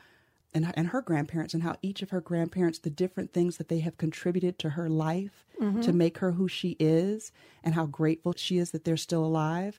and, 0.55 0.73
and 0.75 0.88
her 0.88 1.02
grandparents 1.02 1.52
and 1.52 1.62
how 1.62 1.76
each 1.83 2.02
of 2.02 2.11
her 2.11 2.21
grandparents 2.21 2.78
the 2.78 2.90
different 2.90 3.33
things 3.33 3.59
that 3.59 3.69
they 3.69 3.81
have 3.81 3.99
contributed 3.99 4.59
to 4.61 4.71
her 4.71 4.88
life 4.88 5.45
mm-hmm. 5.61 5.83
to 5.83 5.93
make 5.93 6.19
her 6.19 6.33
who 6.33 6.49
she 6.49 6.76
is 6.78 7.31
and 7.62 7.75
how 7.75 7.85
grateful 7.85 8.33
she 8.37 8.57
is 8.57 8.71
that 8.71 8.85
they're 8.85 8.97
still 8.97 9.25
alive 9.25 9.78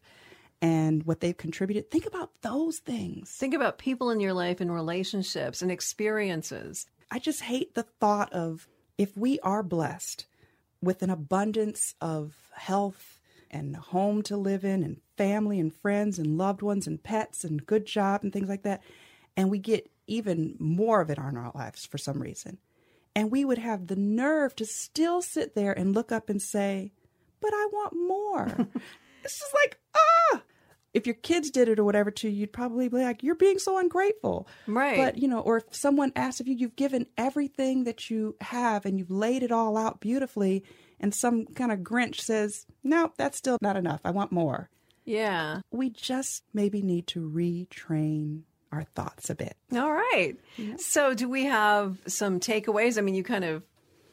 and 0.62 1.04
what 1.04 1.20
they've 1.20 1.38
contributed 1.38 1.90
think 1.90 2.06
about 2.06 2.30
those 2.42 2.78
things 2.80 3.32
Think 3.32 3.56
about 3.56 3.80
people 3.80 4.12
in 4.12 4.20
your 4.20 4.34
life 4.34 4.62
and 4.62 4.72
relationships 4.72 5.62
and 5.62 5.72
experiences. 5.72 6.86
i 7.10 7.18
just 7.18 7.42
hate 7.42 7.74
the 7.74 7.84
thought 7.84 8.32
of 8.32 8.68
if 8.98 9.18
we 9.18 9.40
are 9.40 9.64
blessed 9.64 10.28
with 10.82 11.02
an 11.02 11.10
abundance 11.10 11.96
of 12.02 12.36
health 12.54 13.17
and 13.52 13.76
a 13.76 13.80
home 13.80 14.22
to 14.24 14.38
live 14.38 14.64
in 14.64 14.84
and 14.84 15.02
family 15.18 15.60
and 15.60 15.74
friends 15.74 16.20
and 16.20 16.38
loved 16.38 16.62
ones 16.62 16.88
and 16.88 17.02
pets 17.02 17.44
and 17.44 17.66
good 17.66 17.86
job 17.86 18.24
and 18.24 18.32
things 18.32 18.50
like 18.50 18.64
that. 18.64 18.82
And 19.36 19.50
we 19.50 19.60
get 19.60 19.90
even 20.08 20.56
more 20.60 21.02
of 21.02 21.10
it 21.10 21.18
in 21.18 21.38
our 21.38 21.52
lives 21.54 21.86
for 21.86 21.98
some 21.98 22.22
reason. 22.22 22.58
And 23.16 23.32
we 23.32 23.44
would 23.44 23.58
have 23.58 23.88
the 23.88 23.96
nerve 23.96 24.56
to 24.58 24.66
still 24.66 25.22
sit 25.22 25.56
there 25.56 25.78
and 25.78 25.94
look 25.94 26.12
up 26.12 26.30
and 26.30 26.42
say 26.42 26.92
but 27.40 27.52
i 27.54 27.68
want 27.72 27.94
more. 27.94 28.68
It's 29.24 29.40
just 29.40 29.54
like 29.56 29.78
ah! 29.96 30.42
If 30.94 31.06
your 31.06 31.16
kids 31.16 31.52
did 31.52 31.68
it 31.68 31.80
or 31.80 31.84
whatever 31.84 32.12
to 32.12 32.30
you 32.30 32.42
you'd 32.42 32.54
probably 32.54 32.88
be 32.88 32.98
like 32.98 33.24
you're 33.24 33.36
being 33.36 33.60
so 33.60 33.78
ungrateful. 33.78 34.48
Right. 34.68 34.96
but 34.98 35.18
you 35.18 35.28
know 35.28 35.40
or 35.40 35.58
if 35.58 35.64
someone 35.72 36.14
asks 36.16 36.40
of 36.40 36.48
you 36.48 36.56
you've 36.56 36.78
given 36.78 37.08
everything 37.18 37.84
that 37.84 38.10
you 38.10 38.36
have 38.40 38.86
and 38.86 38.98
you've 38.98 39.12
laid 39.12 39.44
it 39.44 39.52
all 39.52 39.76
out 39.76 40.00
beautifully 40.00 40.64
and 41.00 41.14
some 41.14 41.46
kind 41.48 41.72
of 41.72 41.80
grinch 41.80 42.20
says 42.22 42.66
no 42.84 43.12
that's 43.18 43.38
still 43.38 43.58
not 43.62 43.76
enough 43.78 44.02
i 44.06 44.12
want 44.12 44.32
more 44.32 44.70
Yeah. 45.06 45.62
we 45.72 45.90
just 45.90 46.44
maybe 46.54 46.82
need 46.82 47.08
to 47.08 47.22
retrain 47.30 48.42
our 48.72 48.84
thoughts 48.84 49.30
a 49.30 49.36
bit 49.36 49.56
All 49.74 49.94
right. 49.94 50.36
So, 50.78 51.14
do 51.14 51.30
we 51.30 51.46
have 51.46 52.00
some 52.08 52.40
takeaways? 52.42 52.98
I 52.98 53.02
mean, 53.02 53.16
you 53.16 53.24
kind 53.24 53.46
of 53.46 53.64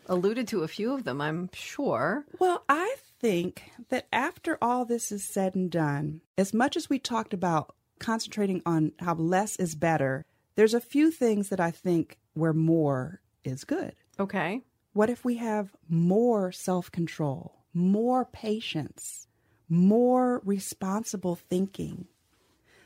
alluded 0.07 0.47
to 0.49 0.63
a 0.63 0.69
few 0.69 0.93
of 0.93 1.03
them, 1.05 1.21
I'm 1.21 1.51
sure. 1.53 2.25
Well, 2.39 2.63
I 2.69 2.95
think 3.21 3.63
that 3.89 4.07
after 4.13 4.57
all 4.63 4.85
this 4.85 5.11
is 5.11 5.25
said 5.25 5.55
and 5.57 5.71
done, 5.71 6.21
as 6.39 6.55
much 6.55 6.77
as 6.77 6.89
we 6.89 6.99
talked 7.01 7.35
about 7.35 7.75
concentrating 7.99 8.63
on 8.65 8.93
how 9.01 9.15
less 9.15 9.57
is 9.57 9.75
better, 9.75 10.25
there's 10.55 10.75
a 10.75 10.81
few 10.81 11.11
things 11.11 11.49
that 11.49 11.59
I 11.61 11.73
think 11.73 12.19
where 12.35 12.53
more 12.53 13.21
is 13.43 13.65
good. 13.65 13.95
Okay. 14.21 14.63
What 14.95 15.11
if 15.11 15.25
we 15.25 15.37
have 15.39 15.75
more 15.89 16.53
self 16.53 16.91
control, 16.91 17.65
more 17.75 18.25
patience, 18.25 19.27
more 19.69 20.41
responsible 20.45 21.35
thinking? 21.35 22.07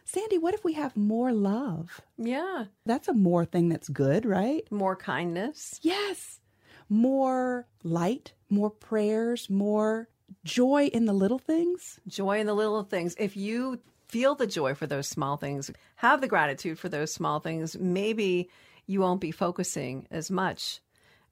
Sandy, 0.06 0.38
what 0.38 0.54
if 0.54 0.64
we 0.64 0.72
have 0.72 0.96
more 0.96 1.34
love? 1.34 2.00
Yeah. 2.16 2.64
That's 2.86 3.08
a 3.08 3.12
more 3.12 3.44
thing 3.44 3.68
that's 3.68 3.90
good, 3.90 4.24
right? 4.24 4.62
More 4.72 4.96
kindness. 4.96 5.78
Yes. 5.82 6.40
More 6.88 7.66
light, 7.84 8.32
more 8.48 8.70
prayers, 8.70 9.50
more 9.50 10.08
joy 10.44 10.86
in 10.86 11.04
the 11.04 11.12
little 11.12 11.38
things. 11.38 12.00
Joy 12.08 12.40
in 12.40 12.46
the 12.46 12.54
little 12.54 12.84
things. 12.84 13.16
If 13.18 13.36
you 13.36 13.80
feel 14.06 14.34
the 14.34 14.46
joy 14.46 14.72
for 14.72 14.86
those 14.86 15.06
small 15.06 15.36
things, 15.36 15.70
have 15.96 16.22
the 16.22 16.26
gratitude 16.26 16.78
for 16.78 16.88
those 16.88 17.12
small 17.12 17.40
things, 17.40 17.76
maybe 17.78 18.48
you 18.86 19.00
won't 19.00 19.20
be 19.20 19.30
focusing 19.30 20.06
as 20.10 20.30
much. 20.30 20.80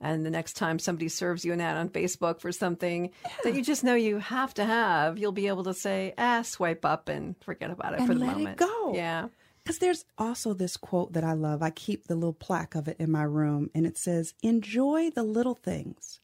And 0.00 0.26
the 0.26 0.30
next 0.30 0.54
time 0.54 0.78
somebody 0.78 1.08
serves 1.08 1.44
you 1.44 1.52
an 1.52 1.60
ad 1.60 1.76
on 1.76 1.88
Facebook 1.88 2.40
for 2.40 2.52
something 2.52 3.10
that 3.44 3.54
you 3.54 3.62
just 3.62 3.82
know 3.82 3.94
you 3.94 4.18
have 4.18 4.52
to 4.54 4.64
have, 4.64 5.18
you'll 5.18 5.32
be 5.32 5.48
able 5.48 5.64
to 5.64 5.74
say, 5.74 6.12
ah, 6.18 6.42
swipe 6.42 6.84
up 6.84 7.08
and 7.08 7.34
forget 7.42 7.70
about 7.70 7.94
it 7.94 8.00
And 8.00 8.06
for 8.06 8.14
the 8.14 8.20
let 8.20 8.36
it 8.36 8.38
moment. 8.38 8.58
go. 8.58 8.92
Yeah. 8.94 9.28
Because 9.62 9.78
there's 9.78 10.04
also 10.18 10.52
this 10.54 10.76
quote 10.76 11.14
that 11.14 11.24
I 11.24 11.32
love. 11.32 11.62
I 11.62 11.70
keep 11.70 12.06
the 12.06 12.14
little 12.14 12.34
plaque 12.34 12.74
of 12.74 12.86
it 12.88 12.96
in 13.00 13.10
my 13.10 13.24
room, 13.24 13.68
and 13.74 13.84
it 13.86 13.98
says, 13.98 14.32
Enjoy 14.42 15.10
the 15.10 15.24
little 15.24 15.54
things 15.56 16.20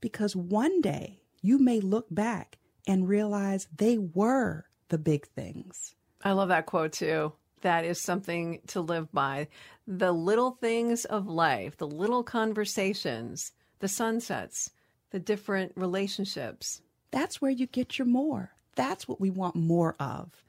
because 0.00 0.34
one 0.34 0.80
day 0.80 1.20
you 1.42 1.58
may 1.58 1.80
look 1.80 2.06
back 2.10 2.56
and 2.86 3.06
realize 3.08 3.68
they 3.76 3.98
were 3.98 4.66
the 4.88 4.96
big 4.98 5.26
things. 5.26 5.94
I 6.24 6.32
love 6.32 6.48
that 6.48 6.64
quote 6.66 6.92
too. 6.92 7.32
That 7.62 7.84
is 7.84 8.00
something 8.00 8.60
to 8.68 8.80
live 8.80 9.10
by. 9.12 9.48
The 9.86 10.12
little 10.12 10.52
things 10.52 11.04
of 11.04 11.26
life, 11.26 11.76
the 11.76 11.86
little 11.86 12.22
conversations, 12.22 13.52
the 13.78 13.88
sunsets, 13.88 14.70
the 15.10 15.18
different 15.18 15.72
relationships. 15.74 16.82
That's 17.10 17.40
where 17.40 17.50
you 17.50 17.66
get 17.66 17.98
your 17.98 18.06
more. 18.06 18.52
That's 18.74 19.08
what 19.08 19.20
we 19.20 19.30
want 19.30 19.56
more 19.56 19.96
of. 19.98 20.42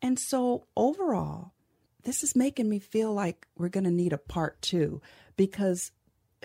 And 0.00 0.18
so, 0.18 0.66
overall, 0.76 1.52
this 2.04 2.22
is 2.22 2.36
making 2.36 2.68
me 2.68 2.78
feel 2.78 3.12
like 3.12 3.48
we're 3.56 3.68
going 3.68 3.84
to 3.84 3.90
need 3.90 4.12
a 4.12 4.18
part 4.18 4.62
two 4.62 5.00
because, 5.36 5.90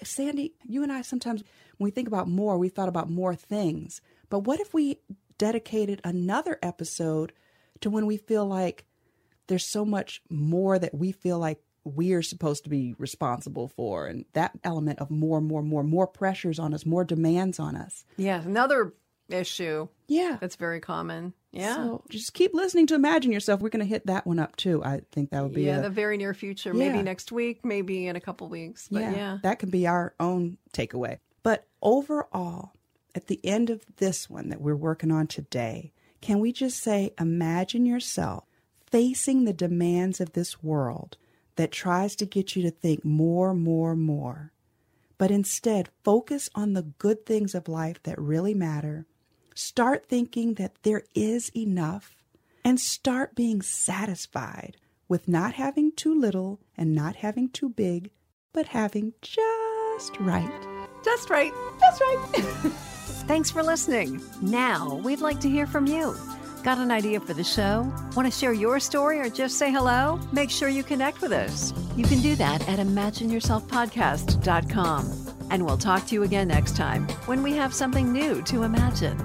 Sandy, 0.04 0.54
you 0.64 0.82
and 0.82 0.92
I 0.92 1.04
sometimes, 1.04 1.44
when 1.78 1.86
we 1.86 1.92
think 1.92 2.08
about 2.08 2.28
more, 2.28 2.58
we 2.58 2.70
thought 2.70 2.90
about 2.90 3.10
more 3.10 3.36
things. 3.36 4.02
But 4.30 4.40
what 4.40 4.60
if 4.60 4.74
we 4.74 4.98
dedicated 5.38 6.02
another 6.04 6.58
episode 6.64 7.34
to 7.82 7.90
when 7.90 8.06
we 8.06 8.18
feel 8.18 8.46
like 8.46 8.86
there's 9.48 9.66
so 9.66 9.86
much 9.86 10.22
more 10.30 10.78
that 10.80 10.94
we 10.94 11.12
feel 11.12 11.40
like 11.40 11.60
we're 11.84 12.22
supposed 12.22 12.64
to 12.66 12.70
be 12.70 12.96
responsible 12.98 13.68
for? 13.70 14.08
And 14.08 14.26
that 14.34 14.52
element 14.64 15.00
of 15.00 15.10
more, 15.12 15.42
more, 15.42 15.64
more, 15.64 15.84
more 15.84 16.08
pressures 16.08 16.60
on 16.60 16.74
us, 16.74 16.86
more 16.86 17.04
demands 17.04 17.60
on 17.60 17.76
us. 17.76 18.06
Yeah, 18.18 18.42
another 18.42 18.94
issue 19.30 19.88
Yeah. 20.08 20.38
that's 20.42 20.58
very 20.58 20.80
common. 20.80 21.34
Yeah. 21.52 21.76
So 21.76 22.04
just 22.10 22.34
keep 22.34 22.54
listening 22.54 22.88
to 22.88 22.96
Imagine 22.96 23.32
Yourself. 23.32 23.62
We're 23.62 23.70
going 23.70 23.84
to 23.86 23.90
hit 23.90 24.08
that 24.08 24.26
one 24.28 24.40
up 24.40 24.56
too. 24.58 24.84
I 24.84 25.02
think 25.12 25.32
that 25.32 25.42
would 25.44 25.54
be 25.54 25.64
yeah, 25.64 25.80
a, 25.80 25.82
the 25.84 25.90
very 25.90 26.18
near 26.18 26.34
future. 26.34 26.74
Maybe 26.74 26.98
Yeah. 26.98 27.04
next 27.04 27.32
week, 27.32 27.66
maybe 27.66 28.08
in 28.08 28.16
a 28.16 28.22
couple 28.22 28.48
weeks. 28.48 28.88
But 28.92 29.02
yeah. 29.02 29.38
that 29.44 29.60
can 29.60 29.70
be 29.70 29.88
our 29.88 30.14
own 30.20 30.58
takeaway. 30.74 31.20
But 31.44 31.66
overall, 31.82 32.72
at 33.16 33.28
the 33.28 33.40
end 33.44 33.70
of 33.70 33.84
this 33.98 34.30
one 34.30 34.50
that 34.50 34.62
we're 34.62 34.76
working 34.76 35.12
on 35.12 35.28
today, 35.28 35.92
can 36.22 36.40
we 36.40 36.52
just 36.54 36.82
say, 36.82 37.14
imagine 37.20 37.86
yourself 37.86 38.46
facing 38.92 39.46
the 39.46 39.54
demands 39.54 40.20
of 40.20 40.34
this 40.34 40.62
world 40.62 41.18
that 41.56 41.72
tries 41.72 42.16
to 42.18 42.26
get 42.26 42.56
you 42.56 42.62
to 42.64 42.72
think 42.72 43.04
more, 43.04 43.54
more, 43.54 43.96
more, 43.96 44.52
but 45.18 45.32
instead 45.32 45.90
focus 46.04 46.50
on 46.56 46.74
the 46.74 46.82
good 46.82 47.26
things 47.26 47.56
of 47.56 47.68
life 47.68 48.02
that 48.04 48.20
really 48.20 48.54
matter. 48.54 49.06
Start 49.54 50.08
thinking 50.08 50.56
that 50.56 50.84
there 50.84 51.04
is 51.14 51.52
enough 51.56 52.16
and 52.64 52.80
start 52.80 53.36
being 53.36 53.62
satisfied 53.62 54.78
with 55.08 55.28
not 55.28 55.54
having 55.56 55.92
too 55.92 56.18
little 56.18 56.60
and 56.78 56.96
not 56.96 57.18
having 57.18 57.50
too 57.50 57.70
big, 57.70 58.12
but 58.54 58.68
having 58.68 59.14
just 59.22 60.18
right. 60.20 60.50
Just 61.04 61.30
right. 61.30 61.52
Just 61.80 62.02
right. 62.02 62.28
Thanks 63.28 63.52
for 63.52 63.62
listening. 63.62 64.22
Now, 64.42 64.96
we'd 65.04 65.22
like 65.22 65.40
to 65.42 65.50
hear 65.50 65.68
from 65.68 65.86
you. 65.86 66.16
Got 66.64 66.78
an 66.78 66.92
idea 66.92 67.20
for 67.20 67.34
the 67.34 67.44
show? 67.44 67.92
Want 68.16 68.32
to 68.32 68.40
share 68.40 68.54
your 68.54 68.80
story 68.80 69.20
or 69.20 69.30
just 69.30 69.58
say 69.58 69.72
hello? 69.72 70.20
Make 70.32 70.52
sure 70.52 70.70
you 70.70 70.84
connect 70.84 71.22
with 71.22 71.32
us. 71.32 71.74
You 71.96 72.04
can 72.04 72.22
do 72.22 72.36
that 72.36 72.62
at 72.70 72.78
imagineyourselfpodcast.com. 72.78 75.18
And 75.50 75.66
we'll 75.66 75.80
talk 75.80 76.06
to 76.08 76.14
you 76.14 76.22
again 76.24 76.50
next 76.50 76.76
time 76.76 77.08
when 77.26 77.42
we 77.42 77.54
have 77.54 77.74
something 77.74 78.14
new 78.14 78.44
to 78.44 78.62
imagine. 78.62 79.18